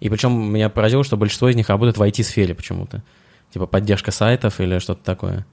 И 0.00 0.10
причем 0.10 0.52
меня 0.52 0.68
поразило, 0.68 1.04
что 1.04 1.16
большинство 1.16 1.48
из 1.48 1.56
них 1.56 1.70
работает 1.70 1.96
в 1.96 2.02
IT-сфере 2.02 2.54
почему-то. 2.54 3.02
Типа 3.50 3.66
поддержка 3.66 4.10
сайтов 4.10 4.60
или 4.60 4.78
что-то 4.78 5.02
такое. 5.02 5.46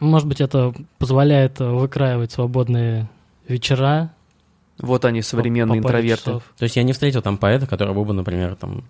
Может 0.00 0.28
быть, 0.28 0.40
это 0.40 0.72
позволяет 0.98 1.58
выкраивать 1.58 2.32
свободные 2.32 3.10
вечера. 3.48 4.14
Вот 4.80 5.04
они, 5.04 5.22
современные 5.22 5.80
по 5.82 5.86
интроверты. 5.88 6.24
часов. 6.24 6.42
То 6.56 6.62
есть 6.64 6.76
я 6.76 6.82
не 6.82 6.92
встретил 6.92 7.20
там 7.22 7.36
поэта, 7.36 7.66
который 7.66 7.94
был 7.94 8.04
бы, 8.04 8.12
например, 8.14 8.54
там 8.56 8.84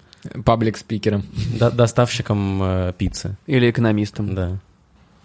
Паблик-спикером. 0.45 1.23
до- 1.59 1.71
доставщиком 1.71 2.63
э, 2.63 2.93
пиццы. 2.97 3.37
Или 3.47 3.71
экономистом. 3.71 4.35
Да. 4.35 4.59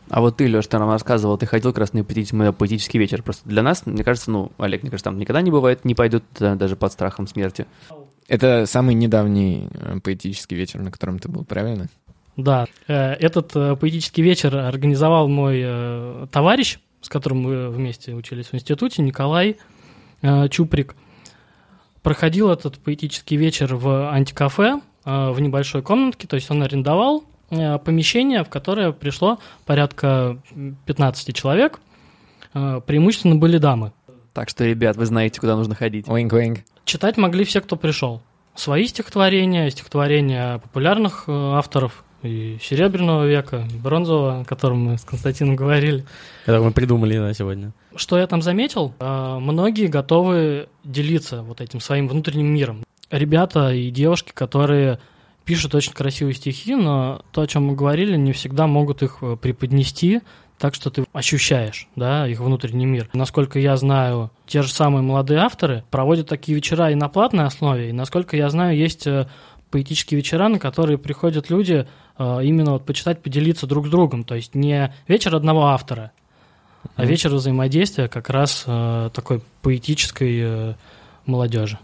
А 0.10 0.22
вот 0.22 0.38
ты, 0.38 0.48
Леш, 0.48 0.68
ты 0.68 0.78
нам 0.80 0.90
рассказывал, 0.90 1.38
ты 1.38 1.46
ходил 1.46 1.72
как 1.72 1.80
раз 1.80 1.94
на 1.94 2.04
поэти- 2.04 2.34
на 2.36 2.54
поэтический 2.54 2.98
вечер. 3.00 3.24
Просто 3.24 3.48
для 3.48 3.62
нас, 3.64 3.86
мне 3.86 4.04
кажется, 4.04 4.32
ну, 4.32 4.52
Олег, 4.58 4.84
мне 4.84 4.92
кажется, 4.92 5.10
там 5.10 5.18
никогда 5.18 5.42
не 5.42 5.52
бывает, 5.52 5.86
не 5.86 5.96
пойдут 5.96 6.24
да, 6.40 6.56
даже 6.56 6.76
под 6.76 6.92
страхом 6.92 7.28
смерти. 7.28 7.66
Это 8.28 8.66
самый 8.66 8.96
недавний 8.96 9.68
э, 9.74 10.00
поэтический 10.02 10.56
вечер, 10.56 10.80
на 10.80 10.92
котором 10.92 11.20
ты 11.20 11.30
был, 11.30 11.44
правильно? 11.44 11.88
Да, 12.38 12.66
э, 12.88 12.94
этот 13.14 13.56
э, 13.56 13.76
поэтический 13.76 14.22
вечер 14.24 14.56
организовал 14.56 15.28
мой 15.28 15.62
э, 15.64 16.28
товарищ, 16.32 16.80
с 17.02 17.10
которым 17.10 17.42
мы 17.42 17.70
вместе 17.70 18.14
учились 18.14 18.48
в 18.48 18.54
институте, 18.56 19.02
Николай 19.02 19.50
э, 19.52 19.56
Чуприк. 20.50 20.96
Проходил 22.02 22.50
этот 22.50 22.80
поэтический 22.80 23.38
вечер 23.38 23.76
в 23.76 24.12
антикафе, 24.12 24.82
э, 25.06 25.32
в 25.32 25.40
небольшой 25.40 25.82
комнатке, 25.82 26.28
то 26.28 26.36
есть 26.36 26.50
он 26.52 26.64
арендовал 26.64 27.24
э, 27.50 27.78
помещение, 27.80 28.44
в 28.44 28.50
которое 28.50 28.92
пришло 28.92 29.40
порядка 29.66 30.38
15 30.86 31.36
человек, 31.36 31.80
Э, 32.54 32.82
преимущественно 32.86 33.36
были 33.36 33.58
дамы. 33.58 33.92
Так 34.34 34.50
что, 34.50 34.66
ребят, 34.66 34.96
вы 34.96 35.06
знаете, 35.06 35.40
куда 35.40 35.56
нужно 35.56 35.76
ходить. 35.76 36.08
Wink-wink. 36.08 36.60
Читать 36.86 37.18
могли 37.18 37.46
все, 37.46 37.62
кто 37.62 37.76
пришел. 37.76 38.22
Свои 38.56 38.86
стихотворения, 38.86 39.70
стихотворения 39.70 40.60
популярных 40.60 41.26
э, 41.28 41.32
авторов 41.32 42.04
и 42.24 42.58
Серебряного 42.62 43.26
века, 43.26 43.68
и 43.72 43.78
Бронзового, 43.78 44.42
о 44.42 44.46
котором 44.46 44.80
мы 44.80 44.98
с 44.98 45.04
Константином 45.04 45.56
говорили. 45.56 46.06
Который 46.46 46.62
мы 46.66 46.72
придумали 46.72 47.18
да, 47.18 47.34
сегодня. 47.34 47.74
Что 47.96 48.18
я 48.18 48.28
там 48.28 48.42
заметил? 48.42 48.94
Э, 49.00 49.38
Многие 49.40 49.88
готовы 49.88 50.70
делиться 50.84 51.44
вот 51.44 51.62
этим 51.62 51.80
своим 51.80 52.08
внутренним 52.08 52.48
миром. 52.48 52.84
Ребята 53.12 53.72
и 53.72 53.92
девушки, 53.92 54.32
которые 54.34 55.00
пишут 55.46 55.76
очень 55.76 55.94
красивые 55.94 56.34
стихи, 56.34 56.76
но 56.76 57.22
то, 57.32 57.42
о 57.42 57.48
чем 57.48 57.66
мы 57.66 57.76
говорили, 57.76 58.16
не 58.16 58.32
всегда 58.32 58.68
могут 58.68 59.04
их 59.04 59.18
э, 59.22 59.36
преподнести 59.36 60.22
так, 60.58 60.76
что 60.76 60.90
ты 60.90 61.04
ощущаешь, 61.12 61.90
да, 61.96 62.28
их 62.28 62.40
внутренний 62.40 62.86
мир. 62.86 63.10
Насколько 63.14 63.60
я 63.60 63.76
знаю, 63.76 64.32
те 64.46 64.62
же 64.62 64.72
самые 64.72 65.02
молодые 65.02 65.42
авторы 65.42 65.84
проводят 65.92 66.30
такие 66.30 66.56
вечера 66.56 66.90
и 66.90 66.96
на 66.96 67.10
платной 67.10 67.46
основе, 67.46 67.90
и, 67.90 67.92
насколько 67.92 68.38
я 68.38 68.50
знаю, 68.50 68.78
есть 68.78 69.06
э, 69.06 69.28
поэтические 69.72 70.18
вечера, 70.18 70.48
на 70.48 70.60
которые 70.60 70.98
приходят 70.98 71.50
люди 71.50 71.88
именно 72.18 72.72
вот 72.74 72.86
почитать, 72.86 73.22
поделиться 73.22 73.68
друг 73.68 73.88
с 73.88 73.90
другом. 73.90 74.24
То 74.24 74.36
есть 74.36 74.56
не 74.56 74.94
вечер 75.08 75.36
одного 75.36 75.68
автора, 75.68 76.12
а 76.96 77.06
вечер 77.06 77.34
взаимодействия 77.34 78.08
как 78.08 78.30
раз 78.30 78.64
э, 78.68 79.10
такой 79.14 79.42
поэтической 79.62 80.40
э, 80.42 80.74
молодежи. 81.26 81.80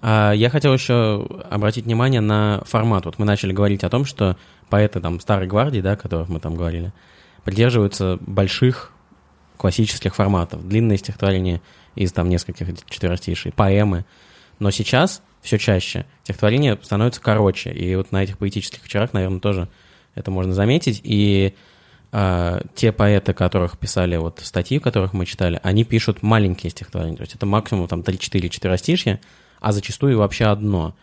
А 0.00 0.32
я 0.32 0.50
хотел 0.50 0.72
еще 0.72 1.26
обратить 1.50 1.86
внимание 1.86 2.20
на 2.20 2.62
формат. 2.66 3.06
Вот 3.06 3.18
мы 3.18 3.24
начали 3.24 3.52
говорить 3.52 3.84
о 3.84 3.88
том, 3.88 4.04
что 4.04 4.36
поэты 4.68 5.00
там 5.00 5.18
старой 5.20 5.48
гвардии, 5.48 5.80
да, 5.80 5.92
о 5.92 5.96
которых 5.96 6.28
мы 6.28 6.40
там 6.40 6.54
говорили, 6.54 6.92
придерживаются 7.44 8.18
больших 8.20 8.92
классических 9.56 10.14
форматов. 10.14 10.66
Длинные 10.66 10.98
стихотворения 10.98 11.60
из 11.94 12.12
там 12.12 12.28
нескольких 12.28 12.68
четверостишей, 12.88 13.52
поэмы. 13.52 14.04
Но 14.58 14.70
сейчас 14.70 15.22
все 15.48 15.58
чаще 15.58 16.04
стихотворения 16.24 16.78
становятся 16.82 17.22
короче. 17.22 17.70
И 17.72 17.94
вот 17.96 18.12
на 18.12 18.22
этих 18.22 18.36
поэтических 18.36 18.84
вечерах, 18.84 19.14
наверное, 19.14 19.40
тоже 19.40 19.68
это 20.14 20.30
можно 20.30 20.52
заметить. 20.52 21.00
И 21.04 21.54
а, 22.12 22.60
те 22.74 22.92
поэты, 22.92 23.32
которых 23.32 23.78
писали 23.78 24.16
вот 24.16 24.40
статьи, 24.42 24.78
которых 24.78 25.14
мы 25.14 25.24
читали, 25.24 25.58
они 25.62 25.84
пишут 25.84 26.22
маленькие 26.22 26.70
стихотворения. 26.70 27.16
То 27.16 27.22
есть 27.22 27.34
это 27.34 27.46
максимум 27.46 27.88
там 27.88 28.00
3-4 28.00 28.50
четверостишья, 28.50 29.20
а 29.58 29.72
зачастую 29.72 30.18
вообще 30.18 30.44
одно. 30.44 30.94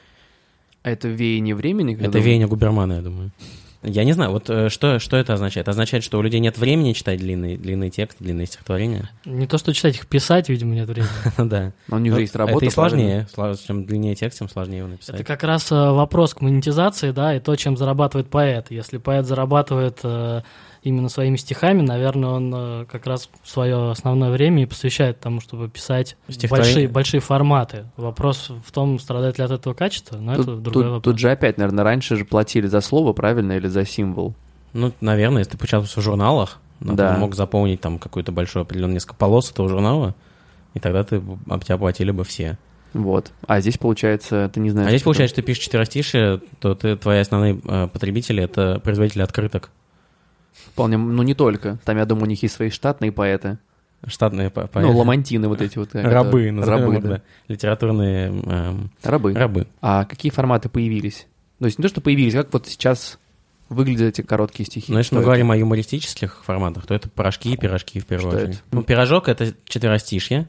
А 0.84 0.91
это 0.91 1.08
веяние 1.08 1.55
времени? 1.55 1.95
Это 1.99 2.19
вы- 2.19 2.23
веяние 2.23 2.47
Губермана, 2.47 2.93
я 2.93 3.01
думаю. 3.01 3.31
Я 3.86 4.04
не 4.04 4.13
знаю, 4.13 4.32
вот 4.32 4.50
э, 4.50 4.69
что, 4.69 5.00
что 5.00 5.17
это 5.17 5.34
означает? 5.34 5.65
Это 5.65 5.71
означает, 5.71 6.04
что 6.04 6.17
у 6.17 6.21
людей 6.21 6.39
нет 6.39 6.58
времени 6.58 6.93
читать 6.93 7.19
длинные, 7.19 7.58
длинные 7.58 7.91
тексты, 7.91 8.24
длинные 8.24 8.48
стихотворения? 8.48 9.10
Не 9.26 9.48
то, 9.48 9.58
что 9.58 9.74
читать 9.74 9.95
их 9.95 10.08
писать, 10.08 10.50
видимо, 10.50 10.74
нет 10.76 10.88
времени. 10.88 11.10
Да. 11.38 11.74
Но 11.88 11.98
у 11.98 12.00
них 12.00 12.12
же 12.12 12.17
Ну, 12.17 12.21
есть 12.21 12.36
работа. 12.36 12.58
Это 12.58 12.65
и 12.65 12.69
сложнее. 12.69 13.28
Чем 13.67 13.86
длиннее 13.86 14.15
текст, 14.15 14.39
тем 14.39 14.50
сложнее 14.50 14.80
его 14.80 14.88
написать. 14.88 15.15
Это 15.15 15.24
как 15.24 15.43
раз 15.43 15.71
э, 15.71 15.76
вопрос 15.76 16.34
к 16.34 16.41
монетизации, 16.41 17.12
да, 17.12 17.36
и 17.36 17.39
то, 17.39 17.56
чем 17.56 17.78
зарабатывает 17.78 18.30
поэт. 18.30 18.67
Если 18.71 18.98
поэт 18.98 19.26
зарабатывает 19.26 20.00
э, 20.04 20.41
именно 20.86 21.10
своими 21.10 21.36
стихами, 21.36 21.82
наверное, 21.82 22.30
он 22.30 22.54
э, 22.56 22.86
как 22.86 23.06
раз 23.06 23.30
свое 23.43 23.91
основное 23.91 24.32
время 24.32 24.63
и 24.63 24.65
посвящает 24.65 25.19
тому, 25.19 25.41
чтобы 25.41 25.67
писать 25.69 26.15
Стихотворение. 26.30 26.74
большие, 26.74 26.88
большие 26.88 27.19
форматы. 27.21 27.86
Вопрос 27.98 28.52
в 28.65 28.71
том, 28.71 29.00
страдает 29.00 29.38
ли 29.38 29.43
от 29.43 29.52
этого 29.52 29.74
качество, 29.74 30.17
но 30.17 30.34
это 30.34 30.43
Тут, 30.43 30.63
другой 30.63 30.84
тут- 30.84 30.91
вопрос. 30.91 31.04
тут 31.04 31.19
же 31.19 31.32
опять, 31.32 31.58
наверное, 31.58 31.84
раньше 31.84 32.15
же 32.15 32.24
платили 32.26 32.67
за 32.67 32.82
слово, 32.82 33.13
правильно, 33.13 33.54
или 33.54 33.67
за 33.67 33.86
символ? 33.86 34.34
Ну, 34.74 34.91
наверное, 35.02 35.39
если 35.39 35.52
ты 35.52 35.58
поучаствовал 35.58 36.02
в 36.02 36.06
журналах, 36.06 36.60
Да. 36.80 37.13
ты 37.13 37.19
мог 37.19 37.36
заполнить 37.36 37.82
там 37.82 37.98
какую-то 38.00 38.32
большую 38.32 38.62
определенную 38.63 38.95
несколько 38.95 39.15
полос 39.15 39.52
этого 39.52 39.67
журнала, 39.69 40.13
и 40.74 40.80
тогда 40.80 41.04
ты 41.04 41.21
об 41.50 41.63
тебя 41.63 41.78
платили 41.78 42.12
бы 42.12 42.24
все. 42.24 42.58
Вот. 42.93 43.32
А 43.48 43.60
здесь, 43.60 43.78
получается, 43.78 44.50
ты 44.54 44.60
не 44.62 44.69
знаешь... 44.69 44.88
А 44.88 44.91
здесь 44.91 45.02
получается, 45.04 45.34
что 45.36 45.41
ты 45.41 45.45
пишешь 45.48 45.63
четверостишие, 45.65 46.39
то 46.60 46.76
ты, 46.76 46.95
твои 46.95 47.19
основные 47.19 47.60
э, 47.65 47.88
потребители— 47.91 48.41
это 48.45 48.80
производители 48.84 49.21
открыток. 49.21 49.69
Вполне, 50.67 50.97
ну 50.97 51.23
не 51.23 51.33
только. 51.33 51.77
Там, 51.85 51.97
я 51.97 52.05
думаю, 52.05 52.25
у 52.25 52.29
них 52.29 52.41
есть 52.43 52.55
свои 52.55 52.69
штатные 52.69 53.11
поэты. 53.11 53.57
Штатные 54.07 54.49
по- 54.49 54.61
Ну, 54.63 54.67
поэты. 54.67 54.87
ламантины 54.89 55.47
вот 55.47 55.61
эти 55.61 55.77
вот. 55.77 55.95
э, 55.95 56.01
Рабы, 56.01 56.51
назовем 56.51 56.91
Рабы, 56.91 56.99
да. 57.01 57.09
да. 57.09 57.21
Литературные 57.47 58.27
эм, 58.27 58.91
Рабы. 59.03 59.33
рабы. 59.33 59.67
А 59.81 60.05
какие 60.05 60.31
форматы 60.31 60.69
появились? 60.69 61.27
То 61.59 61.65
есть 61.65 61.79
не 61.79 61.83
то, 61.83 61.89
что 61.89 62.01
появились, 62.01 62.33
как 62.33 62.53
вот 62.53 62.67
сейчас 62.67 63.17
выглядят 63.69 64.09
эти 64.09 64.21
короткие 64.21 64.65
стихи? 64.67 64.91
Но 64.91 64.99
если 64.99 65.07
Что 65.07 65.15
мы 65.15 65.21
это? 65.21 65.25
говорим 65.25 65.49
о 65.51 65.57
юмористических 65.57 66.43
форматах, 66.45 66.85
то 66.85 66.93
это 66.93 67.09
порошки 67.09 67.49
и 67.53 67.57
пирожки 67.57 67.99
в 67.99 68.05
первую 68.05 68.31
Что 68.31 68.39
очередь. 68.41 68.55
это? 68.57 68.63
Ну, 68.71 68.83
пирожок— 68.83 69.27
это 69.29 69.53
четверостишье, 69.65 70.47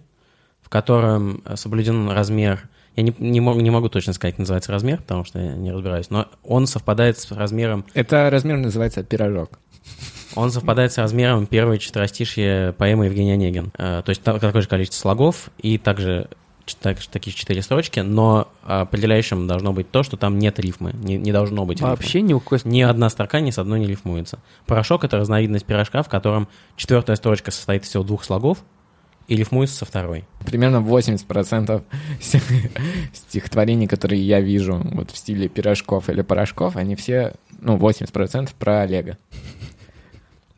в 0.61 0.69
котором 0.69 1.43
соблюден 1.55 2.11
размер... 2.11 2.69
Я 2.97 3.03
не, 3.03 3.15
не, 3.19 3.41
мог- 3.41 3.61
не 3.61 3.71
могу 3.71 3.91
точно 3.91 4.15
сказать, 4.15 4.35
как 4.35 4.39
называется 4.41 4.73
размер, 4.73 4.99
потому 4.99 5.25
что 5.25 5.39
я 5.39 5.55
не 5.55 5.71
разбираюсь, 5.71 6.09
но 6.09 6.29
он 6.43 6.67
совпадает 6.67 7.19
с 7.19 7.31
размером 7.31 7.85
Это 7.93 8.31
размер 8.31 8.57
называется 8.57 9.03
пирожок. 9.05 9.59
Он 10.35 10.51
совпадает 10.51 10.93
с 10.93 10.99
размером 10.99 11.47
первой 11.47 11.79
четверостишья 11.79 12.73
поэмы 12.73 13.07
Евгения 13.07 13.35
Онегин. 13.35 13.73
Э, 13.79 14.03
То 14.05 14.11
есть 14.11 14.23
та- 14.23 14.39
такое 14.39 14.61
же 14.63 14.69
количество 14.69 15.01
слогов 15.01 15.51
и 15.59 15.79
также 15.79 16.29
так- 16.83 16.99
такие 17.07 17.35
четыре 17.35 17.63
строчки, 17.63 18.01
но 18.01 18.49
определяющим 18.65 19.47
должно 19.47 19.73
быть 19.73 19.91
то, 19.91 20.03
что 20.03 20.17
там 20.17 20.39
нет 20.39 20.59
рифмы. 20.59 20.93
Не, 20.95 21.17
не 21.17 21.33
должно 21.33 21.65
быть 21.65 21.79
рифмы. 21.79 21.91
Вообще 21.91 22.21
ни 22.21 22.35
у 22.35 22.41
какой... 22.41 22.59
Ни 22.65 22.83
одна 22.83 23.09
строка 23.09 23.41
ни 23.41 23.51
с 23.51 23.59
одной 23.59 23.81
не 23.81 23.87
рифмуется. 23.87 24.41
Порошок— 24.67 25.05
это 25.05 25.17
разновидность 25.17 25.65
пирожка, 25.65 26.03
в 26.03 26.09
котором 26.09 26.49
четвертая 26.77 27.17
строчка 27.17 27.51
состоит 27.51 27.85
из 27.85 27.89
всего 27.89 28.03
двух 28.03 28.25
слогов 28.25 28.59
и 29.29 29.37
рифмуется 29.37 29.77
со 29.77 29.85
второй. 29.87 30.25
Примерно 30.45 30.77
80% 30.81 31.83
всех 32.21 32.43
стихотворений, 33.13 33.87
которые 33.87 34.21
я 34.27 34.41
вижу 34.41 34.81
вот 34.93 35.11
в 35.13 35.17
стиле 35.17 35.49
пирожков 35.49 36.09
или 36.11 36.23
порошков, 36.23 36.77
они 36.77 36.95
все, 36.97 37.35
ну, 37.61 37.77
80% 37.77 38.51
про 38.59 38.83
Олега. 38.83 39.19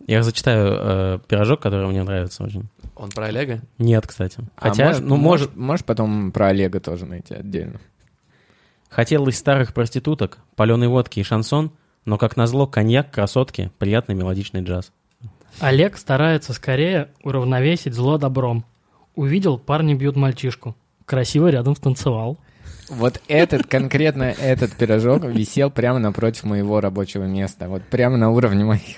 Я 0.09 0.23
зачитаю 0.23 0.73
э, 0.73 1.19
пирожок, 1.29 1.61
который 1.61 1.87
мне 1.87 2.03
нравится 2.03 2.43
очень. 2.43 2.65
Он 2.97 3.11
про 3.11 3.27
Олега? 3.27 3.61
Нет, 3.77 4.07
кстати. 4.07 4.39
А 4.57 4.71
Хотя, 4.71 4.87
можешь, 4.87 5.03
ну, 5.03 5.17
может, 5.17 5.49
можешь, 5.49 5.57
можешь 5.57 5.85
потом 5.85 6.33
про 6.33 6.47
Олега 6.47 6.81
тоже 6.81 7.05
найти 7.05 7.35
отдельно. 7.35 7.79
Хотелось 8.89 9.37
старых 9.37 9.75
проституток, 9.75 10.39
паленой 10.57 10.89
водки 10.89 11.21
и 11.21 11.23
шансон, 11.23 11.73
но, 12.07 12.17
как 12.17 12.39
назло, 12.39 12.67
коньяк, 12.67 13.11
красотки, 13.11 13.71
приятный 13.77 14.15
мелодичный 14.15 14.63
джаз. 14.63 14.93
Олег 15.61 15.99
старается 15.99 16.55
скорее 16.55 17.11
уравновесить 17.23 17.93
зло 17.93 18.17
добром. 18.17 18.65
Увидел, 19.15 19.59
парни 19.59 19.93
бьют 19.93 20.17
мальчишку. 20.17 20.75
Красиво 21.05 21.49
рядом 21.49 21.77
станцевал. 21.77 22.39
Вот 22.91 23.21
этот, 23.29 23.67
конкретно 23.67 24.25
этот 24.25 24.75
пирожок 24.75 25.25
висел 25.25 25.71
прямо 25.71 25.99
напротив 25.99 26.45
моего 26.45 26.81
рабочего 26.81 27.25
места. 27.25 27.69
Вот 27.69 27.83
прямо 27.85 28.17
на 28.17 28.31
уровне 28.31 28.65
моих... 28.65 28.97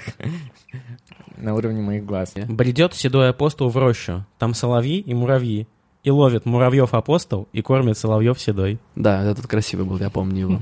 На 1.37 1.55
уровне 1.55 1.81
моих 1.81 2.05
глаз. 2.05 2.35
Бредет 2.49 2.95
седой 2.95 3.31
апостол 3.31 3.71
в 3.71 3.77
рощу, 3.77 4.27
там 4.39 4.53
соловьи 4.53 5.01
и 5.01 5.15
муравьи, 5.15 5.67
и 6.03 6.11
ловит 6.11 6.45
муравьев 6.45 6.93
апостол 6.93 7.49
и 7.53 7.63
кормит 7.63 7.97
соловьев 7.97 8.39
седой. 8.39 8.79
Да, 8.95 9.25
этот 9.25 9.47
красивый 9.47 9.87
был, 9.87 9.99
я 9.99 10.11
помню 10.11 10.41
его. 10.41 10.61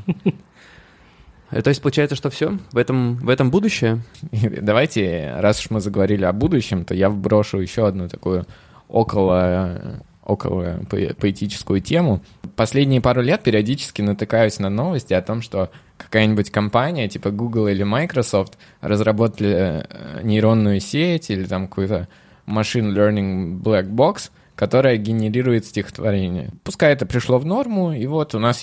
Э, 1.50 1.62
То 1.62 1.70
есть 1.70 1.80
получается, 1.82 2.14
что 2.14 2.30
все? 2.30 2.58
В 2.72 2.76
этом, 2.76 3.16
в 3.16 3.28
этом 3.28 3.50
будущее? 3.50 4.02
Давайте, 4.30 5.34
раз 5.38 5.60
уж 5.60 5.70
мы 5.70 5.80
заговорили 5.80 6.24
о 6.24 6.32
будущем, 6.32 6.84
то 6.84 6.94
я 6.94 7.08
вброшу 7.08 7.58
еще 7.58 7.86
одну 7.86 8.08
такую 8.08 8.46
около 8.88 10.02
около 10.28 10.80
по- 10.88 11.14
поэтическую 11.14 11.80
тему. 11.80 12.22
Последние 12.54 13.00
пару 13.00 13.22
лет 13.22 13.42
периодически 13.42 14.02
натыкаюсь 14.02 14.60
на 14.60 14.68
новости 14.68 15.14
о 15.14 15.22
том, 15.22 15.42
что 15.42 15.70
какая-нибудь 15.96 16.50
компания 16.50 17.08
типа 17.08 17.30
Google 17.30 17.66
или 17.66 17.82
Microsoft 17.82 18.58
разработали 18.80 19.84
э, 19.88 20.20
нейронную 20.22 20.78
сеть 20.78 21.30
или 21.30 21.44
там 21.44 21.66
какую-то 21.66 22.06
machine 22.46 22.94
learning 22.94 23.60
black 23.60 23.88
box, 23.88 24.30
которая 24.54 24.96
генерирует 24.96 25.64
стихотворение. 25.66 26.50
Пускай 26.62 26.92
это 26.92 27.06
пришло 27.06 27.38
в 27.38 27.46
норму, 27.46 27.92
и 27.92 28.06
вот 28.06 28.34
у 28.34 28.38
нас 28.38 28.62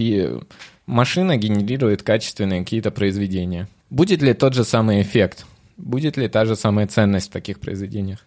машина 0.86 1.38
генерирует 1.38 2.04
качественные 2.04 2.63
какие-то 2.63 2.91
произведения. 2.91 3.67
Будет 3.89 4.21
ли 4.21 4.34
тот 4.34 4.54
же 4.54 4.63
самый 4.63 5.01
эффект? 5.01 5.45
Будет 5.78 6.17
ли 6.17 6.28
та 6.28 6.45
же 6.45 6.56
самая 6.56 6.88
ценность 6.88 7.30
в 7.30 7.34
таких 7.34 7.60
произведениях? 7.60 8.25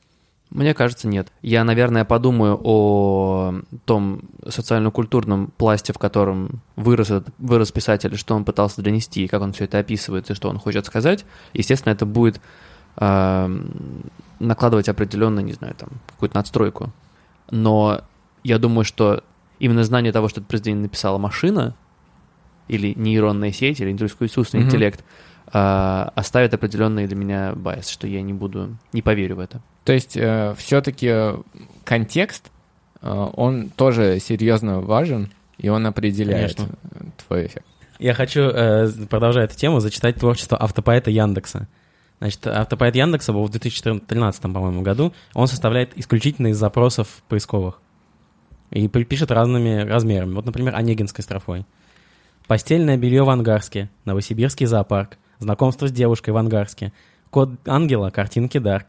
Мне 0.51 0.73
кажется, 0.73 1.09
нет. 1.09 1.29
Я, 1.43 1.63
наверное, 1.63 2.05
подумаю 2.07 2.59
о 2.63 3.55
том 3.85 4.23
социально-культурном 4.49 5.49
пласте, 5.59 5.93
в 5.93 5.99
котором 5.99 6.63
вырос, 6.77 7.11
этот- 7.11 7.35
вырос 7.39 7.71
писатель, 7.71 8.17
что 8.17 8.35
он 8.35 8.45
пытался 8.45 8.81
донести, 8.81 9.29
как 9.29 9.43
он 9.43 9.53
все 9.53 9.65
это 9.65 9.79
описывает, 9.79 10.31
и 10.31 10.35
что 10.35 10.49
он 10.49 10.59
хочет 10.59 10.87
сказать. 10.87 11.27
Естественно, 11.53 11.93
это 11.93 12.07
будет 12.07 12.41
эм, 13.01 13.71
накладывать 14.41 14.89
определенно, 14.89 15.39
не 15.39 15.53
знаю, 15.53 15.75
там, 15.77 15.91
какую-то 16.09 16.37
надстройку. 16.37 16.91
Но 17.51 18.01
я 18.43 18.59
думаю, 18.59 18.85
что 18.85 19.23
именно 19.61 19.85
знание 19.85 20.13
того, 20.13 20.29
что 20.29 20.41
это 20.41 20.49
произведение 20.49 20.83
написала 20.83 21.17
машина, 21.19 21.75
или 22.67 22.93
нейронная 22.97 23.53
сеть, 23.53 23.81
или 23.81 23.93
искусственный 23.95 24.63
Мгм. 24.65 24.69
интеллект, 24.69 25.05
э, 25.53 26.09
оставит 26.17 26.55
определенный 26.55 27.07
для 27.07 27.17
меня 27.17 27.53
байс, 27.55 27.89
что 27.89 28.07
я 28.09 28.21
не 28.21 28.33
буду, 28.33 28.77
не 28.93 29.01
поверю 29.01 29.37
в 29.37 29.41
это. 29.41 29.61
То 29.89 29.95
есть 29.95 30.19
все-таки 30.61 31.33
контекст, 31.85 32.51
э, 33.01 33.09
он 33.09 33.71
тоже 33.71 34.19
серьезно 34.21 34.81
важен, 34.81 35.31
и 35.57 35.71
он 35.71 35.87
определяет 35.87 36.57
Конечно. 36.57 36.77
э, 36.91 37.05
твой 37.27 37.47
эффект. 37.47 37.67
Я 37.99 38.13
хочу, 38.13 38.43
э, 38.43 38.91
продолжая 39.09 39.47
эту 39.47 39.57
тему, 39.57 39.81
зачитать 39.81 40.17
творчество 40.17 40.63
автопоэта 40.63 41.11
Яндекса. 41.11 41.67
Значит, 42.19 42.47
автопоэт 42.47 42.97
Яндекса 42.97 43.33
был 43.33 43.45
в 43.45 43.51
2013, 43.51 44.43
по-моему, 44.43 44.83
году. 44.83 45.15
Он 45.33 45.47
составляет 45.47 45.97
исключительно 45.97 46.49
из 46.49 46.59
запросов 46.59 47.23
поисковых. 47.29 47.81
И 48.71 48.87
пи- 48.89 49.05
пишет 49.05 49.31
разными 49.31 49.89
размерами. 49.89 50.35
Вот, 50.35 50.45
например, 50.45 50.75
Онегинской 50.75 51.25
строфой. 51.25 51.65
Постельное 52.47 52.99
белье 52.99 53.23
в 53.23 53.31
Ангарске, 53.31 53.89
Новосибирский 54.05 54.67
зоопарк, 54.67 55.17
знакомство 55.39 55.89
с 55.89 55.93
девушкой 55.93 56.31
в 56.31 56.37
Ангарске, 56.37 56.93
код 57.31 57.53
ангела, 57.67 58.11
картинки 58.11 58.59
Дарк, 58.59 58.89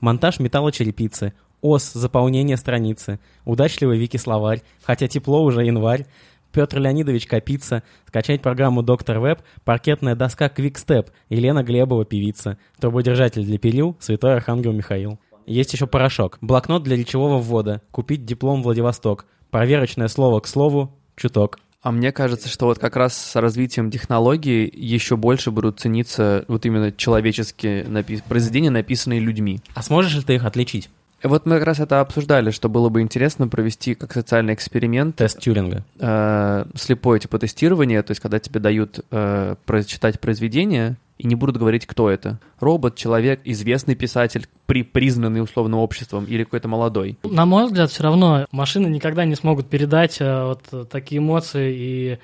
монтаж 0.00 0.40
металлочерепицы, 0.40 1.34
ос, 1.60 1.92
заполнение 1.92 2.56
страницы, 2.56 3.20
удачливый 3.44 3.98
Вики-словарь, 3.98 4.62
хотя 4.82 5.08
тепло 5.08 5.42
уже 5.42 5.64
январь, 5.64 6.06
Петр 6.52 6.80
Леонидович 6.80 7.26
Капица, 7.26 7.82
скачать 8.06 8.42
программу 8.42 8.82
Доктор 8.82 9.20
Веб, 9.20 9.40
паркетная 9.64 10.16
доска 10.16 10.48
Квикстеп, 10.48 11.10
Елена 11.28 11.62
Глебова, 11.62 12.04
певица, 12.04 12.58
трубодержатель 12.80 13.44
для 13.44 13.58
перил, 13.58 13.96
Святой 14.00 14.34
Архангел 14.34 14.72
Михаил. 14.72 15.18
Есть 15.46 15.72
еще 15.72 15.86
порошок, 15.86 16.38
блокнот 16.40 16.82
для 16.82 16.96
речевого 16.96 17.38
ввода, 17.38 17.82
купить 17.92 18.24
диплом 18.24 18.62
Владивосток, 18.62 19.26
проверочное 19.50 20.08
слово 20.08 20.40
к 20.40 20.46
слову, 20.46 20.98
чуток. 21.16 21.60
А 21.82 21.92
мне 21.92 22.12
кажется, 22.12 22.48
что 22.50 22.66
вот 22.66 22.78
как 22.78 22.96
раз 22.96 23.16
с 23.16 23.36
развитием 23.40 23.90
технологий 23.90 24.70
еще 24.70 25.16
больше 25.16 25.50
будут 25.50 25.80
цениться 25.80 26.44
вот 26.46 26.66
именно 26.66 26.92
человеческие 26.92 27.84
напи- 27.84 28.22
произведения, 28.28 28.70
написанные 28.70 29.20
людьми. 29.20 29.60
А 29.74 29.82
сможешь 29.82 30.14
ли 30.14 30.22
ты 30.22 30.34
их 30.34 30.44
отличить? 30.44 30.90
Вот 31.22 31.46
мы 31.46 31.56
как 31.56 31.66
раз 31.66 31.80
это 31.80 32.00
обсуждали, 32.00 32.50
что 32.50 32.68
было 32.68 32.88
бы 32.88 33.00
интересно 33.00 33.48
провести 33.48 33.94
как 33.94 34.12
социальный 34.12 34.54
эксперимент 34.54 35.16
Тест 35.16 35.38
Тюринга. 35.38 35.84
э, 35.98 36.64
слепое 36.74 37.20
типа 37.20 37.38
тестирование, 37.38 38.02
то 38.02 38.12
есть 38.12 38.20
когда 38.20 38.38
тебе 38.38 38.60
дают 38.60 39.00
э, 39.10 39.56
прочитать 39.66 40.18
произведение 40.20 40.96
и 41.18 41.26
не 41.26 41.34
будут 41.34 41.58
говорить, 41.58 41.86
кто 41.86 42.08
это. 42.08 42.38
Робот, 42.60 42.96
человек, 42.96 43.40
известный 43.44 43.94
писатель, 43.94 44.48
при, 44.64 44.82
признанный 44.82 45.42
условно 45.42 45.78
обществом 45.78 46.24
или 46.24 46.44
какой-то 46.44 46.68
молодой. 46.68 47.18
На 47.22 47.44
мой 47.44 47.66
взгляд, 47.66 47.90
все 47.90 48.04
равно 48.04 48.46
машины 48.52 48.86
никогда 48.86 49.26
не 49.26 49.34
смогут 49.34 49.68
передать 49.68 50.18
э, 50.20 50.44
вот 50.44 50.62
э, 50.72 50.86
такие 50.90 51.18
эмоции 51.18 51.74
и 51.76 52.18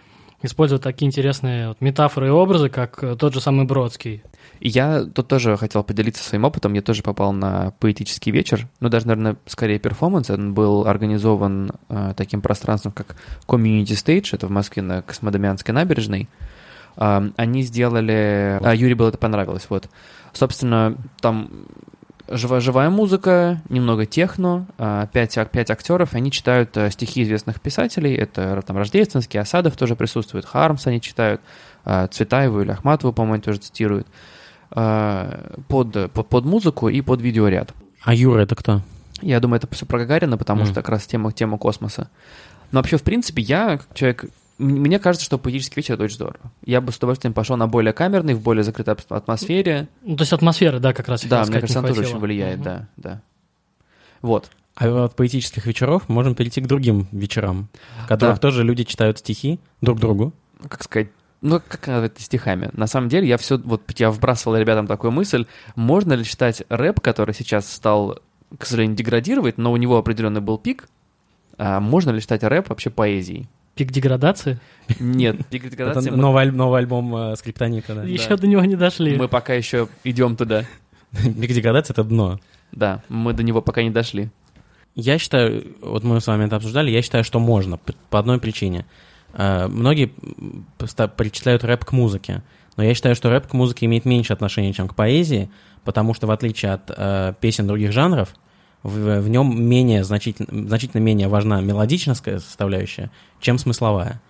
использовать 0.46 0.82
такие 0.82 1.06
интересные 1.06 1.68
вот 1.68 1.80
метафоры 1.80 2.28
и 2.28 2.30
образы, 2.30 2.68
как 2.68 3.02
э, 3.02 3.16
тот 3.16 3.34
же 3.34 3.40
самый 3.40 3.66
Бродский. 3.66 4.22
Я 4.60 5.04
тут 5.04 5.28
тоже 5.28 5.56
хотел 5.56 5.84
поделиться 5.84 6.24
своим 6.24 6.44
опытом. 6.44 6.72
Я 6.72 6.82
тоже 6.82 7.02
попал 7.02 7.32
на 7.32 7.72
поэтический 7.78 8.30
вечер. 8.30 8.68
Ну, 8.80 8.88
даже, 8.88 9.06
наверное, 9.06 9.36
скорее 9.46 9.78
перформанс. 9.78 10.30
Он 10.30 10.54
был 10.54 10.86
организован 10.86 11.72
э, 11.88 12.14
таким 12.16 12.40
пространством, 12.40 12.92
как 12.92 13.16
Community 13.46 13.84
Stage. 13.84 14.30
Это 14.32 14.46
в 14.46 14.50
Москве 14.50 14.82
на 14.82 15.02
Космодемьянской 15.02 15.74
набережной. 15.74 16.28
А, 16.96 17.24
они 17.36 17.62
сделали... 17.62 18.58
А, 18.62 18.74
Юрий 18.74 18.94
было 18.94 19.08
это 19.08 19.18
понравилось, 19.18 19.66
вот. 19.68 19.88
Собственно, 20.32 20.96
там 21.20 21.50
живая, 22.28 22.60
живая 22.60 22.90
музыка, 22.90 23.60
немного 23.68 24.06
техно, 24.06 24.66
а, 24.78 25.06
пять, 25.06 25.38
пять 25.50 25.70
актеров, 25.70 26.14
они 26.14 26.30
читают 26.30 26.76
э, 26.76 26.90
стихи 26.90 27.22
известных 27.22 27.60
писателей, 27.60 28.14
это 28.14 28.62
там 28.66 28.76
Рождественский, 28.76 29.40
Осадов 29.40 29.76
тоже 29.76 29.96
присутствует, 29.96 30.44
Хармс 30.44 30.86
они 30.86 31.00
читают, 31.00 31.40
а, 31.84 32.06
Цветаеву 32.08 32.60
или 32.62 32.70
Ахматову, 32.70 33.12
по-моему, 33.12 33.42
тоже 33.42 33.58
цитируют, 33.58 34.06
а, 34.70 35.54
под, 35.68 36.12
под, 36.12 36.28
под 36.28 36.44
музыку 36.44 36.88
и 36.88 37.00
под 37.00 37.20
видеоряд. 37.20 37.72
А 38.02 38.14
Юра 38.14 38.40
это 38.42 38.54
кто? 38.54 38.82
Я 39.22 39.40
думаю, 39.40 39.58
это 39.58 39.72
все 39.74 39.86
про 39.86 40.00
Гагарина, 40.00 40.36
потому 40.36 40.62
Мгм. 40.62 40.66
что 40.66 40.74
как 40.76 40.88
раз 40.90 41.06
тема, 41.06 41.32
тема 41.32 41.58
космоса. 41.58 42.10
Но 42.72 42.80
вообще, 42.80 42.96
в 42.98 43.02
принципе, 43.02 43.42
я, 43.42 43.78
как 43.78 43.86
человек, 43.94 44.24
мне 44.58 44.98
кажется, 44.98 45.24
что 45.24 45.38
поэтический 45.38 45.74
вечер 45.80 45.94
это 45.94 46.04
очень 46.04 46.14
здорово. 46.16 46.50
Я 46.64 46.80
бы 46.80 46.92
с 46.92 46.96
удовольствием 46.96 47.34
пошел 47.34 47.56
на 47.56 47.66
более 47.68 47.92
камерный, 47.92 48.34
в 48.34 48.40
более 48.40 48.64
закрытой 48.64 48.96
атмосфере. 49.10 49.88
Ну, 50.02 50.16
то 50.16 50.22
есть 50.22 50.32
атмосфера, 50.32 50.78
да, 50.78 50.92
как 50.92 51.08
раз 51.08 51.24
Да, 51.24 51.44
мне 51.44 51.60
кажется, 51.60 51.78
она 51.80 51.88
тоже 51.88 52.02
очень 52.02 52.18
влияет, 52.18 52.56
Мгм. 52.56 52.64
да, 52.64 52.88
да. 52.96 53.22
Вот. 54.22 54.50
А 54.74 55.04
от 55.04 55.16
поэтических 55.16 55.66
вечеров 55.66 56.08
можем 56.08 56.34
перейти 56.34 56.60
к 56.60 56.66
другим 56.66 57.06
вечерам, 57.12 57.68
в 58.04 58.08
которых 58.08 58.36
Да. 58.36 58.40
тоже 58.40 58.62
люди 58.62 58.84
читают 58.84 59.18
стихи 59.18 59.58
друг 59.80 59.98
другу. 60.00 60.32
как 60.68 60.82
сказать, 60.84 61.08
ну, 61.42 61.60
как 61.66 61.86
назвать 61.86 62.12
это 62.12 62.22
стихами? 62.22 62.70
На 62.72 62.86
самом 62.86 63.08
деле, 63.10 63.28
я 63.28 63.36
все, 63.36 63.58
вот 63.58 63.82
я 63.98 64.10
вбрасывал 64.10 64.56
ребятам 64.56 64.86
такую 64.86 65.10
мысль, 65.12 65.46
можно 65.76 66.14
ли 66.14 66.24
читать 66.24 66.62
рэп, 66.70 67.00
который 67.00 67.34
сейчас 67.34 67.70
стал, 67.70 68.20
к 68.58 68.64
сожалению, 68.64 68.96
деградировать, 68.96 69.58
но 69.58 69.70
у 69.72 69.76
него 69.76 69.96
определенный 69.98 70.40
был 70.40 70.56
пик, 70.58 70.88
а 71.58 71.78
можно 71.80 72.10
ли 72.10 72.20
считать 72.20 72.42
рэп 72.42 72.70
вообще 72.70 72.88
поэзией? 72.90 73.48
Пик 73.76 73.92
деградации? 73.92 74.58
Нет, 74.98 75.46
пик 75.50 75.64
Это 75.66 75.70
деградации 75.76 76.10
мы, 76.10 76.16
новый, 76.16 76.42
аль- 76.42 76.52
новый 76.52 76.80
альбом 76.80 77.14
э, 77.14 77.36
Скриптонита, 77.36 77.94
да. 77.94 78.02
Еще 78.04 78.36
до 78.36 78.46
него 78.48 78.62
не 78.62 78.74
дошли. 78.74 79.14
мы 79.16 79.28
пока 79.28 79.54
еще 79.54 79.86
идем 80.02 80.34
туда. 80.36 80.64
Пик 81.12 81.52
деградации— 81.52 81.92
это 81.94 82.02
дно. 82.02 82.40
Да, 82.72 83.02
мы 83.08 83.32
до 83.32 83.42
него 83.42 83.62
пока 83.62 83.82
не 83.82 83.90
дошли. 83.90 84.30
Я 84.94 85.18
считаю, 85.18 85.64
вот 85.82 86.04
мы 86.04 86.20
с 86.20 86.26
вами 86.26 86.46
это 86.46 86.56
обсуждали, 86.56 86.90
я 86.90 87.02
считаю, 87.02 87.22
что 87.22 87.38
можно, 87.38 87.78
по 88.10 88.18
одной 88.18 88.40
причине. 88.40 88.86
Э, 89.34 89.68
Многие 89.68 90.10
причисляют 91.16 91.64
рэп 91.64 91.84
к 91.84 91.92
музыке, 91.92 92.42
но 92.76 92.82
я 92.84 92.94
считаю, 92.94 93.14
что 93.14 93.30
рэп 93.30 93.46
к 93.46 93.52
музыке 93.52 93.86
имеет 93.86 94.04
меньше 94.06 94.32
отношения, 94.32 94.72
чем 94.72 94.88
к 94.88 94.94
поэзии, 94.94 95.50
потому 95.84 96.14
что 96.14 96.26
в 96.26 96.30
отличие 96.30 96.72
от 96.72 96.90
э, 96.96 97.34
песен 97.40 97.66
других 97.66 97.92
жанров, 97.92 98.34
в, 98.82 99.20
в 99.20 99.28
нем 99.28 99.62
менее 99.62 100.04
значительно, 100.04 100.68
значительно 100.68 101.00
менее 101.00 101.28
важна 101.28 101.60
мелодическая 101.60 102.38
составляющая, 102.38 103.10
чем 103.40 103.58
смысловая. 103.58 104.20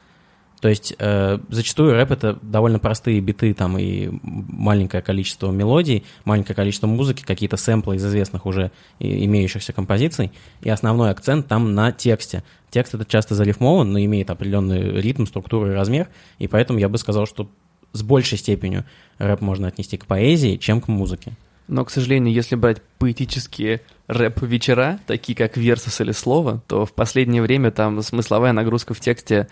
То 0.61 0.69
есть 0.69 0.95
э, 0.99 1.39
зачастую 1.51 1.93
рэп 1.93 2.13
это 2.13 2.39
довольно 2.41 2.79
простые 2.79 3.21
биты 3.21 3.53
там 3.53 3.77
и 3.79 4.09
маленькое 4.23 5.03
количество 5.03 5.51
мелодий, 5.51 6.05
маленькое 6.25 6.57
количество 6.57 6.87
музыки, 6.87 7.23
какие-то 7.23 7.57
сэмплы 7.57 7.97
из 7.97 8.07
известных 8.07 8.47
уже 8.47 8.71
имеющихся 8.99 9.73
композиций, 9.73 10.33
и 10.63 10.71
основной 10.71 11.11
акцент 11.11 11.47
там 11.47 11.75
на 11.75 11.93
тексте. 11.93 12.43
Текст 12.71 12.95
это 12.95 13.05
часто 13.05 13.35
зарифмован, 13.35 13.93
но 13.93 13.99
имеет 14.01 14.31
определенный 14.31 15.01
ритм, 15.01 15.27
структуру 15.27 15.71
и 15.71 15.75
размер, 15.75 16.09
и 16.39 16.49
поэтому 16.49 16.79
я 16.79 16.89
бы 16.89 16.97
сказал, 16.99 17.27
что 17.27 17.51
с 17.93 18.03
большей 18.03 18.39
степенью 18.39 18.85
рэп 19.19 19.43
можно 19.43 19.69
отнести 19.69 19.97
к 19.99 20.07
поэзии, 20.07 20.57
чем 20.57 20.81
к 20.81 20.89
музыке. 20.89 21.33
Но, 21.69 21.85
к 21.85 21.91
сожалению, 21.91 22.33
если 22.33 22.55
брать 22.55 22.81
поэтические 22.99 23.83
рэп-вечера, 24.09 25.01
такие 25.07 25.37
как 25.37 25.57
версус 25.57 26.01
или 26.01 26.13
слово, 26.13 26.63
то 26.67 26.87
в 26.87 26.93
последнее 26.93 27.43
время 27.43 27.71
там 27.71 28.01
смысловая 28.03 28.53
нагрузка 28.53 28.95
в 28.95 29.01
тексте, 29.01 29.49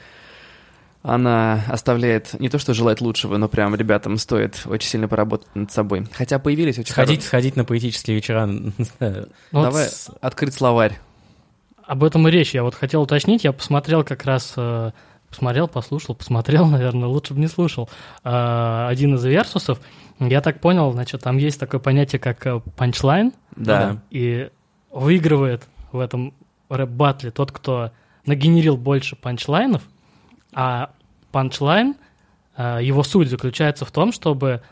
она 1.02 1.62
оставляет 1.68 2.38
не 2.40 2.48
то, 2.48 2.58
что 2.58 2.72
желать 2.72 3.00
лучшего, 3.00 3.36
но 3.36 3.48
прям 3.48 3.74
ребятам 3.74 4.16
стоит 4.16 4.62
очень 4.64 4.88
сильно 4.88 5.06
поработать 5.06 5.48
над 5.54 5.70
собой. 5.70 6.06
Хотя 6.12 6.38
появились 6.38 6.78
очень 6.78 6.92
Сходить, 6.92 7.20
хоро- 7.20 7.26
сходить 7.26 7.56
на 7.56 7.64
поэтические 7.64 8.16
вечера. 8.16 8.46
Ну 8.46 9.26
Давай 9.52 9.88
открыть 10.20 10.54
словарь. 10.54 10.98
Об 11.84 12.04
этом 12.04 12.26
и 12.26 12.30
речь. 12.30 12.54
Я 12.54 12.62
вот 12.62 12.74
хотел 12.74 13.02
уточнить. 13.02 13.44
Я 13.44 13.52
посмотрел 13.52 14.02
как 14.04 14.24
раз... 14.24 14.54
Посмотрел, 15.34 15.66
послушал, 15.66 16.14
посмотрел, 16.14 16.66
наверное, 16.76 17.08
лучше 17.08 17.34
бы 17.34 17.40
не 17.40 17.48
слушал. 17.48 17.90
э, 18.22 18.86
Один 18.88 19.16
из 19.16 19.24
версусов. 19.24 19.80
Я 20.20 20.40
так 20.40 20.60
понял, 20.60 20.92
значит, 20.92 21.22
там 21.22 21.38
есть 21.38 21.58
такое 21.58 21.80
понятие, 21.80 22.20
как 22.20 22.46
э, 22.46 22.60
панчлайн. 22.76 23.32
Да. 23.56 24.00
И 24.10 24.48
выигрывает 24.92 25.64
в 25.90 25.98
этом 25.98 26.34
рэп-батле 26.68 27.32
тот, 27.32 27.50
кто 27.50 27.90
нагенерил 28.26 28.76
больше 28.76 29.16
панчлайнов, 29.16 29.82
а 30.52 30.90
панчлайн, 31.32 31.96
э, 32.56 32.78
его 32.80 33.02
суть 33.02 33.28
заключается 33.28 33.84
в 33.84 33.90
том, 33.90 34.12
чтобы 34.12 34.62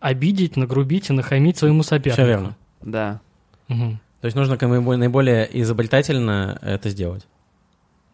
обидеть, 0.00 0.56
нагрубить 0.56 1.10
и 1.10 1.12
нахамить 1.12 1.58
своему 1.58 1.82
сопернику. 1.82 2.22
Все 2.22 2.26
верно. 2.26 2.56
Да. 2.80 3.20
Мгм. 3.68 4.00
То 4.22 4.24
есть 4.24 4.36
нужно 4.36 4.56
как 4.56 4.68
наиболее 4.70 5.46
изобретательно 5.60 6.58
это 6.62 6.88
сделать. 6.88 7.26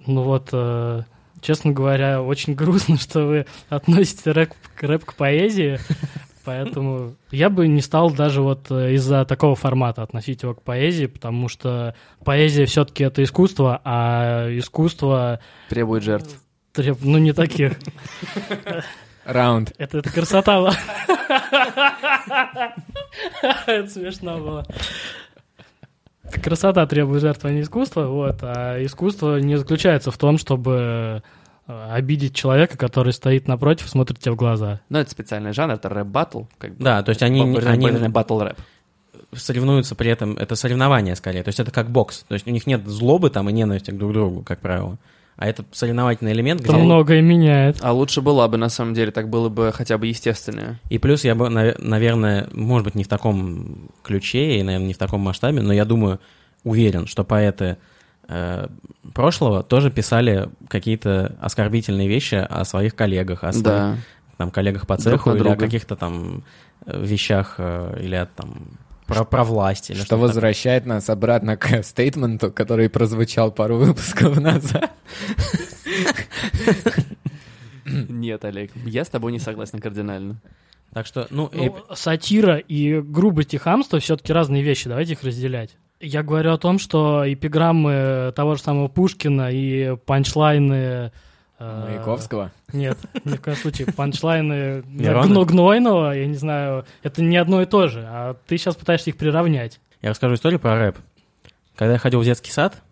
Ну 0.06 0.22
вот, 0.22 0.48
э, 0.52 1.02
честно 1.40 1.72
говоря, 1.72 2.22
очень 2.22 2.54
грустно, 2.54 2.96
что 3.00 3.26
вы 3.26 3.46
относите 3.68 4.30
рэп, 4.32 4.52
к- 4.76 4.82
рэп 4.82 5.04
к 5.04 5.14
поэзии, 5.14 5.78
поэтому 6.44 7.14
я 7.30 7.48
бы 7.50 7.66
не 7.68 7.80
стал 7.80 8.10
даже 8.10 8.42
вот 8.42 8.70
э, 8.70 8.94
из-за 8.94 9.24
такого 9.24 9.54
формата 9.54 10.02
относить 10.02 10.42
его 10.42 10.54
к 10.54 10.62
поэзии, 10.62 11.06
потому 11.06 11.48
что 11.48 11.94
поэзия 12.24 12.66
все-таки 12.66 13.04
это 13.04 13.22
искусство, 13.22 13.80
а 13.84 14.48
искусство, 14.58 15.40
Требует 15.68 16.02
жертв. 16.02 16.36
треб- 16.72 16.98
ну 17.02 17.18
не 17.18 17.32
таких. 17.32 17.72
Раунд. 19.24 19.72
Это, 19.78 19.98
это 19.98 20.10
красота 20.12 20.58
была. 20.60 20.74
Это 23.66 23.88
смешно 23.88 24.38
было. 24.38 24.66
Красота 26.42 26.86
требует 26.86 27.20
жертвы, 27.20 27.50
а 27.50 27.52
не 27.52 27.60
искусство. 27.60 28.06
Вот. 28.06 28.38
А 28.42 28.82
искусство 28.84 29.38
не 29.38 29.56
заключается 29.56 30.10
в 30.10 30.18
том, 30.18 30.38
чтобы 30.38 31.22
э, 31.66 31.88
обидеть 31.90 32.34
человека, 32.34 32.78
который 32.78 33.12
стоит 33.12 33.46
напротив 33.46 33.86
и 33.86 33.88
смотрит 33.88 34.18
тебе 34.18 34.32
в 34.32 34.36
глаза. 34.36 34.80
Но 34.88 35.00
это 35.00 35.10
специальный 35.10 35.52
жанр, 35.52 35.74
это 35.74 35.88
рэп-баттл. 35.88 36.44
Как 36.58 36.74
бы. 36.74 36.82
Да, 36.82 37.02
то 37.02 37.10
есть 37.10 37.22
они, 37.22 37.40
они 37.58 38.08
Баттл-рэп. 38.08 38.56
соревнуются 39.32 39.94
при 39.94 40.10
этом, 40.10 40.36
это 40.36 40.56
соревнование 40.56 41.16
скорее, 41.16 41.42
то 41.42 41.48
есть 41.48 41.60
это 41.60 41.70
как 41.70 41.90
бокс, 41.90 42.24
то 42.26 42.34
есть 42.34 42.46
у 42.46 42.50
них 42.50 42.66
нет 42.66 42.86
злобы 42.86 43.30
там 43.30 43.48
и 43.48 43.52
ненависти 43.52 43.90
друг 43.90 44.10
к 44.10 44.14
другу, 44.14 44.42
как 44.42 44.60
правило, 44.60 44.98
а 45.36 45.46
это 45.48 45.64
соревновательный 45.72 46.32
элемент, 46.32 46.60
Это 46.60 46.72
где... 46.74 46.82
многое 46.82 47.20
меняет. 47.22 47.78
А 47.82 47.92
лучше 47.92 48.20
была 48.20 48.46
бы, 48.48 48.56
на 48.56 48.68
самом 48.68 48.94
деле, 48.94 49.10
так 49.10 49.28
было 49.28 49.48
бы 49.48 49.72
хотя 49.74 49.98
бы 49.98 50.06
естественно. 50.06 50.78
И 50.90 50.98
плюс 50.98 51.24
я 51.24 51.34
бы, 51.34 51.46
наве- 51.48 51.76
наверное, 51.78 52.48
может 52.52 52.84
быть, 52.84 52.94
не 52.94 53.04
в 53.04 53.08
таком 53.08 53.90
ключе 54.02 54.58
и, 54.58 54.62
наверное, 54.62 54.88
не 54.88 54.94
в 54.94 54.98
таком 54.98 55.20
масштабе, 55.22 55.60
но 55.62 55.72
я 55.72 55.84
думаю, 55.84 56.20
уверен, 56.62 57.06
что 57.06 57.24
поэты 57.24 57.76
э, 58.28 58.68
прошлого 59.12 59.62
тоже 59.62 59.90
писали 59.90 60.48
какие-то 60.68 61.36
оскорбительные 61.40 62.08
вещи 62.08 62.36
о 62.36 62.64
своих 62.64 62.94
коллегах, 62.94 63.44
о 63.44 63.52
своих 63.52 63.64
Да. 63.64 63.96
там, 64.38 64.50
коллегах 64.50 64.86
по 64.86 64.96
цеху 64.96 65.30
или 65.30 65.40
о 65.40 65.42
друга. 65.42 65.56
каких-то 65.56 65.96
там 65.96 66.44
э, 66.86 67.04
вещах 67.04 67.56
э, 67.58 67.98
или 68.02 68.14
о, 68.14 68.26
там 68.26 68.78
про, 69.06 69.24
про 69.24 69.44
власть 69.44 69.90
или 69.90 69.98
Что 69.98 70.10
такое. 70.10 70.28
возвращает 70.28 70.86
нас 70.86 71.08
обратно 71.10 71.56
к 71.56 71.82
стейтменту, 71.82 72.50
который 72.50 72.88
прозвучал 72.88 73.50
пару 73.52 73.76
выпусков 73.76 74.38
назад. 74.40 74.90
Нет, 77.86 78.44
Олег, 78.44 78.70
я 78.86 79.04
с 79.04 79.08
тобой 79.08 79.32
не 79.32 79.38
согласен 79.38 79.78
кардинально. 79.78 80.36
Так 80.92 81.06
что, 81.06 81.26
ну, 81.30 81.46
и- 81.48 81.66
Ну, 81.68 81.76
сатира 81.94 82.56
и 82.56 83.00
грубость 83.00 83.52
и 83.54 83.58
хамство 83.58 83.98
все-таки 83.98 84.32
разные 84.32 84.62
вещи, 84.62 84.88
давайте 84.88 85.12
их 85.14 85.22
разделять. 85.22 85.76
Я 86.00 86.22
говорю 86.22 86.52
о 86.52 86.58
том, 86.58 86.78
что 86.78 87.24
эпиграммы 87.30 88.32
того 88.36 88.54
же 88.56 88.62
самого 88.62 88.88
Пушкина 88.88 89.50
и 89.52 89.96
панчлайны... 90.06 91.12
э, 91.64 91.84
Маяковского. 91.88 92.50
Нет, 92.72 92.98
ни 93.24 93.36
в 93.36 93.40
коем 93.40 93.56
случае. 93.56 93.86
Панчлайны? 93.92 94.82
Гно- 94.82 95.44
Гнойного, 95.44 96.12
я 96.12 96.26
не 96.26 96.36
знаю, 96.36 96.84
это 97.02 97.22
не 97.22 97.36
одно 97.36 97.62
и 97.62 97.66
то 97.66 97.88
же, 97.88 98.04
а 98.06 98.36
ты 98.46 98.56
сейчас 98.58 98.76
пытаешься 98.76 99.10
их 99.10 99.16
приравнять. 99.16 99.80
я 100.02 100.10
расскажу 100.10 100.34
историю 100.34 100.60
про 100.60 100.78
рэп. 100.78 100.98
Когда 101.76 101.94
я 101.94 101.98
ходил 101.98 102.20
в 102.20 102.24
детский 102.24 102.50
сад, 102.52 102.82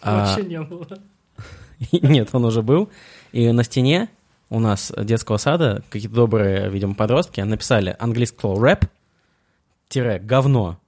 а, 0.00 0.26
Вообще 0.26 0.44
не 0.46 0.60
было. 0.60 0.86
Нет, 1.92 2.28
он 2.32 2.44
уже 2.44 2.62
был. 2.62 2.90
И 3.32 3.50
на 3.50 3.64
стене 3.64 4.08
у 4.50 4.60
нас 4.60 4.92
детского 4.96 5.38
сада 5.38 5.82
какие-то 5.88 6.14
добрые, 6.14 6.68
видимо, 6.70 6.94
подростки 6.94 7.40
написали 7.40 7.96
английское 7.98 8.40
слово 8.40 8.62
рэп 8.62 8.84
тире 9.88 10.18
говно. 10.18 10.78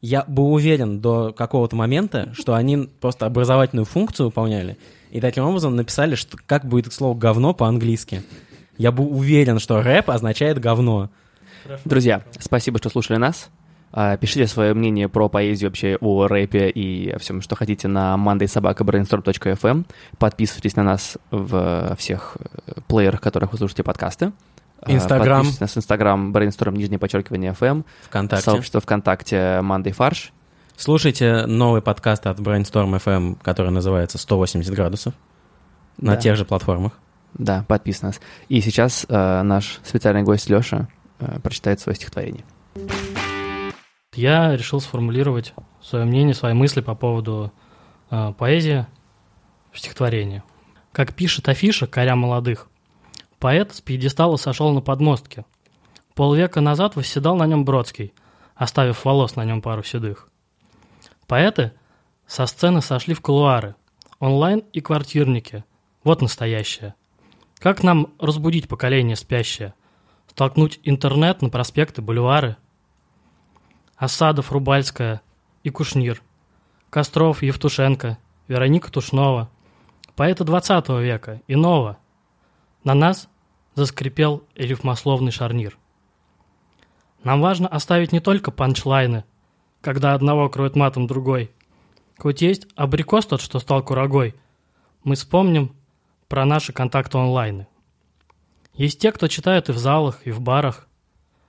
Я 0.00 0.24
был 0.26 0.52
уверен 0.52 1.00
до 1.00 1.32
какого-то 1.32 1.74
момента, 1.76 2.32
что 2.32 2.54
они 2.54 2.88
просто 3.00 3.26
образовательную 3.26 3.84
функцию 3.84 4.26
выполняли, 4.26 4.78
и 5.10 5.20
таким 5.20 5.44
образом 5.44 5.76
написали, 5.76 6.14
что 6.14 6.36
как 6.46 6.64
будет 6.64 6.92
слово 6.92 7.16
говно 7.16 7.54
по-английски. 7.54 8.22
Я 8.76 8.92
был 8.92 9.12
уверен, 9.12 9.58
что 9.58 9.82
рэп 9.82 10.10
означает 10.10 10.58
говно. 10.58 11.10
Друзья, 11.84 12.22
спасибо, 12.38 12.78
что 12.78 12.88
слушали 12.88 13.18
нас. 13.18 13.50
А, 13.90 14.16
Пишите 14.16 14.46
свое 14.46 14.74
мнение 14.74 15.08
про 15.08 15.28
поэзию 15.28 15.70
вообще, 15.70 15.96
о 16.00 16.26
рэпе 16.26 16.68
и 16.68 17.10
о 17.10 17.18
всем, 17.18 17.40
что 17.40 17.56
хотите 17.56 17.88
на 17.88 18.16
mondaysobakabrainstorm.fm. 18.16 19.86
Подписывайтесь 20.18 20.76
на 20.76 20.82
нас 20.82 21.16
в 21.30 21.96
всех 21.96 22.36
э, 22.66 22.80
плеерах, 22.86 23.20
в 23.20 23.22
которых 23.22 23.52
вы 23.52 23.58
слушаете 23.58 23.82
подкасты. 23.82 24.32
А, 24.80 24.92
Инстаграм. 24.92 25.38
Подписывайтесь 25.38 25.60
на 25.60 25.64
нас 25.64 25.76
Инстаграм, 25.76 26.32
brainstorm, 26.36 26.76
нижнее 26.76 26.98
подчеркивание 26.98 27.56
FM. 27.58 27.84
ВКонтакте. 28.02 28.44
Сообщество 28.44 28.80
ВКонтакте 28.80 29.36
Monday 29.62 29.92
Фарш. 29.92 30.32
Слушайте 30.80 31.44
новый 31.46 31.82
подкаст 31.82 32.24
от 32.28 32.38
Brainstorm 32.38 33.02
FM, 33.04 33.38
который 33.42 33.72
называется 33.72 34.16
«180 34.16 34.72
градусов» 34.72 35.12
на 35.96 36.12
Да. 36.12 36.16
тех 36.20 36.36
же 36.36 36.44
платформах. 36.44 36.92
Да, 37.34 37.64
подписывайтесь 37.66 38.02
на 38.02 38.08
нас. 38.10 38.20
И 38.48 38.60
сейчас 38.60 39.04
э, 39.08 39.42
наш 39.42 39.80
специальный 39.82 40.22
гость 40.22 40.48
Леша 40.48 40.86
прочитает 41.42 41.80
свое 41.80 41.96
стихотворение. 41.96 42.44
Я 44.14 44.56
решил 44.56 44.80
сформулировать 44.80 45.52
свое 45.82 46.04
мнение, 46.04 46.32
свои 46.32 46.54
мысли 46.54 46.80
по 46.80 46.94
поводу 46.94 47.52
э, 48.10 48.32
поэзии 48.38 48.86
в 49.72 49.80
стихотворении. 49.80 50.44
Как 50.92 51.12
пишет 51.12 51.48
афиша 51.48 51.88
«Коря 51.88 52.14
молодых», 52.14 52.68
поэт 53.40 53.74
с 53.74 53.80
пьедестала 53.80 54.36
сошел 54.36 54.72
на 54.72 54.80
подмостке. 54.80 55.44
Полвека 56.14 56.60
назад 56.60 56.94
восседал 56.94 57.34
на 57.34 57.46
нем 57.48 57.64
Бродский, 57.64 58.12
оставив 58.54 59.04
волос 59.04 59.34
на 59.34 59.44
нем 59.44 59.60
пару 59.60 59.82
седых. 59.82 60.28
Поэты 61.28 61.72
со 62.26 62.46
сцены 62.46 62.82
сошли 62.82 63.14
в 63.14 63.20
кулуары, 63.20 63.76
онлайн 64.18 64.64
и 64.72 64.80
квартирники. 64.80 65.64
Вот 66.02 66.20
настоящее. 66.22 66.96
Как 67.58 67.84
нам 67.84 68.14
разбудить 68.18 68.66
поколение 68.66 69.14
спящее? 69.14 69.74
Столкнуть 70.26 70.80
интернет 70.82 71.40
на 71.42 71.50
проспекты, 71.50 72.02
бульвары– 72.02 72.56
Осадов, 73.98 74.52
Рубальская 74.52 75.22
и 75.64 75.70
Кушнир, 75.70 76.22
Костров, 76.88 77.42
Евтушенко, 77.42 78.16
Вероника 78.46 78.92
Тушнова, 78.92 79.50
поэты 80.14 80.44
20 80.44 80.88
века, 81.00 81.42
иного. 81.48 81.98
На 82.84 82.94
нас 82.94 83.28
заскрипел 83.74 84.44
рифмословный 84.54 85.32
шарнир. 85.32 85.76
Нам 87.24 87.40
важно 87.40 87.66
оставить 87.66 88.12
не 88.12 88.20
только 88.20 88.52
панчлайны, 88.52 89.24
когда 89.80 90.14
одного 90.14 90.48
кроет 90.48 90.76
матом 90.76 91.06
другой. 91.06 91.50
Хоть 92.18 92.42
есть 92.42 92.66
абрикос 92.74 93.26
тот, 93.26 93.40
что 93.40 93.58
стал 93.58 93.82
курагой, 93.82 94.34
мы 95.04 95.14
вспомним 95.14 95.74
про 96.26 96.44
наши 96.44 96.72
контакты 96.72 97.18
онлайны. 97.18 97.66
Есть 98.74 99.00
те, 99.00 99.12
кто 99.12 99.28
читает 99.28 99.68
и 99.68 99.72
в 99.72 99.78
залах, 99.78 100.20
и 100.24 100.30
в 100.30 100.40
барах. 100.40 100.86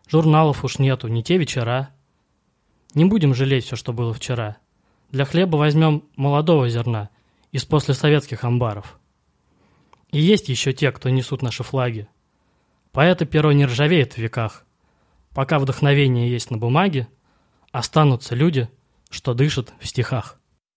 Журналов 0.07 0.63
уж 0.63 0.79
нету, 0.79 1.07
не 1.07 1.23
те 1.23 1.37
вечера. 1.37 1.89
Не 2.95 3.05
будем 3.05 3.35
жалеть 3.35 3.65
все, 3.65 3.75
что 3.75 3.93
было 3.93 4.13
вчера. 4.13 4.57
Для 5.11 5.25
хлеба 5.25 5.57
возьмем 5.57 6.03
молодого 6.15 6.69
зерна 6.69 7.09
из 7.51 7.65
послесоветских 7.65 8.43
амбаров. 8.43 8.99
И 10.11 10.19
есть 10.19 10.49
еще 10.49 10.73
те, 10.73 10.91
кто 10.91 11.09
несут 11.09 11.41
наши 11.41 11.63
флаги. 11.63 12.07
Поэты 12.91 13.25
перо 13.25 13.51
не 13.51 13.65
ржавеет 13.65 14.13
в 14.13 14.17
веках. 14.17 14.65
Пока 15.33 15.59
вдохновение 15.59 16.31
есть 16.31 16.49
на 16.49 16.57
бумаге, 16.57 17.07
останутся 17.71 18.36
люди, 18.36 18.69
что 19.10 19.34
дышат 19.34 19.73
в 19.79 19.88
стихах. 19.88 20.38